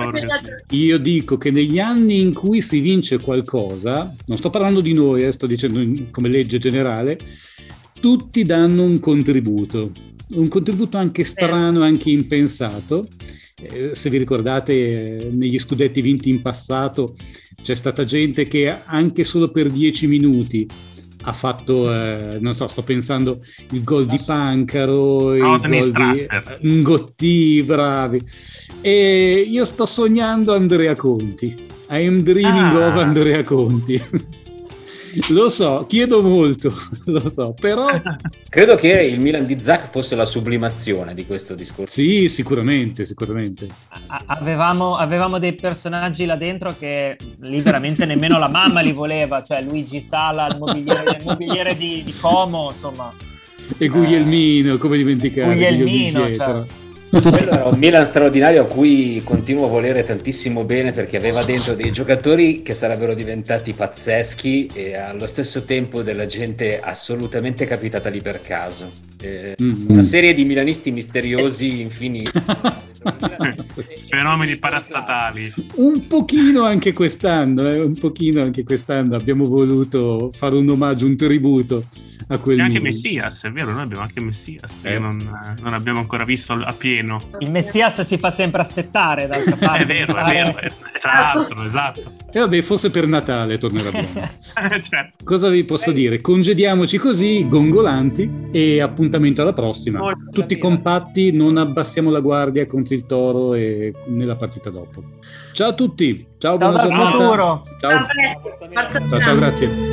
Io 0.69 0.97
dico 0.97 1.37
che 1.37 1.51
negli 1.51 1.79
anni 1.79 2.21
in 2.21 2.33
cui 2.33 2.61
si 2.61 2.79
vince 2.79 3.19
qualcosa, 3.19 4.13
non 4.25 4.37
sto 4.37 4.49
parlando 4.49 4.81
di 4.81 4.93
noi, 4.93 5.23
eh, 5.23 5.31
sto 5.31 5.47
dicendo 5.47 6.09
come 6.11 6.29
legge 6.29 6.57
generale, 6.57 7.17
tutti 7.99 8.43
danno 8.43 8.83
un 8.83 8.99
contributo, 8.99 9.91
un 10.29 10.47
contributo 10.47 10.97
anche 10.97 11.23
strano, 11.23 11.83
anche 11.83 12.09
impensato 12.09 13.07
eh, 13.63 13.91
se 13.93 14.09
vi 14.09 14.17
ricordate 14.17 14.73
eh, 14.73 15.29
negli 15.31 15.57
scudetti 15.59 16.01
vinti 16.01 16.29
in 16.29 16.41
passato 16.41 17.15
c'è 17.61 17.75
stata 17.75 18.03
gente 18.03 18.45
che 18.45 18.75
anche 18.83 19.23
solo 19.23 19.51
per 19.51 19.69
dieci 19.71 20.07
minuti 20.07 20.67
ha 21.23 21.33
fatto, 21.33 21.93
eh, 21.93 22.37
non 22.39 22.53
so, 22.53 22.67
sto 22.67 22.83
pensando 22.83 23.41
il 23.71 23.83
gol 23.83 24.05
di 24.05 24.19
Pancaro, 24.23 25.33
no, 25.35 25.55
il 25.55 25.69
gol 25.69 25.91
di 26.59 26.79
Ngotti, 26.79 27.63
bravi. 27.63 28.21
E 28.81 29.45
io 29.47 29.65
sto 29.65 29.85
sognando 29.85 30.53
Andrea 30.53 30.95
Conti. 30.95 31.71
I 31.89 32.05
am 32.05 32.21
dreaming 32.21 32.75
ah. 32.75 32.87
of 32.87 32.95
Andrea 32.97 33.43
Conti. 33.43 34.01
Lo 35.29 35.49
so, 35.49 35.85
chiedo 35.87 36.21
molto, 36.21 36.73
lo 37.05 37.29
so, 37.29 37.53
però... 37.59 37.87
Credo 38.49 38.75
che 38.75 39.01
il 39.03 39.19
Milan 39.19 39.45
di 39.45 39.59
Zach 39.59 39.87
fosse 39.87 40.15
la 40.15 40.25
sublimazione 40.25 41.13
di 41.13 41.25
questo 41.25 41.55
discorso. 41.55 41.93
Sì, 41.93 42.29
sicuramente, 42.29 43.05
sicuramente. 43.05 43.67
avevamo, 44.25 44.95
avevamo, 44.95 45.39
dei 45.39 45.53
personaggi 45.53 46.25
là 46.25 46.35
dentro 46.35 46.75
che 46.77 47.17
lì 47.41 47.61
veramente 47.61 48.05
nemmeno 48.05 48.39
la 48.39 48.49
mamma 48.49 48.81
li 48.81 48.91
voleva, 48.91 49.43
cioè 49.43 49.61
Luigi 49.61 50.05
Sala, 50.07 50.47
il 50.47 50.57
mobiliere, 50.57 51.17
il 51.19 51.23
mobiliere 51.25 51.75
di, 51.75 52.03
di, 52.03 52.13
Como, 52.19 52.71
insomma. 52.71 53.11
E 53.77 53.87
Guglielmino, 53.87 54.73
eh, 54.73 54.77
come 54.77 54.97
dimenticare? 54.97 55.53
Guglielmino, 55.53 56.21
Guglielmino 56.21 56.67
quello 57.21 57.51
era 57.51 57.65
un 57.65 57.77
Milan 57.77 58.05
straordinario 58.05 58.63
a 58.63 58.65
cui 58.65 59.21
continuo 59.23 59.65
a 59.65 59.69
volere 59.69 60.03
tantissimo 60.03 60.63
bene 60.63 60.91
perché 60.91 61.17
aveva 61.17 61.43
dentro 61.43 61.75
dei 61.75 61.91
giocatori 61.91 62.63
che 62.63 62.73
sarebbero 62.73 63.13
diventati 63.13 63.73
pazzeschi 63.73 64.69
e 64.73 64.95
allo 64.95 65.27
stesso 65.27 65.63
tempo 65.63 66.01
della 66.01 66.25
gente 66.25 66.79
assolutamente 66.79 67.65
capitata 67.65 68.09
lì 68.09 68.21
per 68.21 68.41
caso. 68.41 68.91
Eh, 69.21 69.55
mm-hmm. 69.61 69.89
Una 69.89 70.03
serie 70.03 70.33
di 70.33 70.43
milanisti 70.43 70.91
misteriosi 70.91 71.81
infiniti. 71.81 72.31
Fenomeni 74.09 74.57
parastatali. 74.57 75.53
Un 75.75 76.07
pochino 76.07 76.63
anche 76.63 76.93
quest'anno, 76.93 77.69
eh, 77.69 77.79
un 77.79 77.97
pochino 77.97 78.41
anche 78.41 78.63
quest'anno 78.63 79.15
abbiamo 79.15 79.45
voluto 79.45 80.31
fare 80.33 80.55
un 80.55 80.69
omaggio, 80.69 81.05
un 81.05 81.15
tributo 81.15 81.85
a 82.27 82.37
quel 82.37 82.59
e 82.59 82.61
anche 82.61 82.79
Messias, 82.79 83.43
è 83.43 83.51
vero, 83.51 83.71
noi 83.71 83.81
abbiamo 83.81 84.03
anche 84.03 84.19
Messias 84.19 84.83
eh. 84.83 84.93
che 84.93 84.99
non, 84.99 85.17
non, 85.61 85.73
abbiamo 85.73 85.99
ancora 85.99 86.23
visto 86.23 86.53
a 86.53 86.73
pieno. 86.73 87.21
Il 87.39 87.51
Messias 87.51 88.01
si 88.01 88.17
fa 88.17 88.31
sempre 88.31 88.61
aspettare 88.61 89.27
d'altra 89.27 89.55
parte. 89.57 89.83
è 89.83 89.85
vero, 89.85 90.15
è 90.15 90.23
vero, 90.23 90.57
è, 90.57 90.71
tra 90.99 91.13
l'altro, 91.13 91.63
esatto. 91.63 92.01
E 92.31 92.39
vabbè, 92.39 92.61
forse 92.61 92.89
per 92.89 93.07
Natale 93.07 93.57
tornerà 93.57 93.91
bene. 93.91 94.39
certo. 94.81 95.23
Cosa 95.23 95.49
vi 95.49 95.63
posso 95.63 95.91
dire? 95.91 96.21
Congediamoci 96.21 96.97
così, 96.97 97.47
gongolanti, 97.47 98.49
e 98.51 98.81
appuntamento 98.81 99.41
alla 99.41 99.53
prossima. 99.53 99.99
Molto 99.99 100.29
Tutti 100.31 100.57
compatti, 100.57 101.35
non 101.35 101.57
abbassiamo 101.57 102.09
la 102.09 102.19
guardia 102.19 102.65
contro 102.65 102.93
il 102.95 103.05
Toro 103.05 103.53
e 103.53 103.93
nella 104.07 104.35
partita 104.35 104.69
dopo. 104.69 105.03
Ciao 105.53 105.69
a 105.69 105.73
tutti, 105.73 106.25
ciao, 106.37 106.57
ciao 106.57 106.69
buona 106.69 106.81
giornata. 106.81 107.17
Ciao. 107.17 107.63
Ciao. 107.79 109.09
ciao, 109.09 109.21
ciao, 109.21 109.35
grazie. 109.35 109.92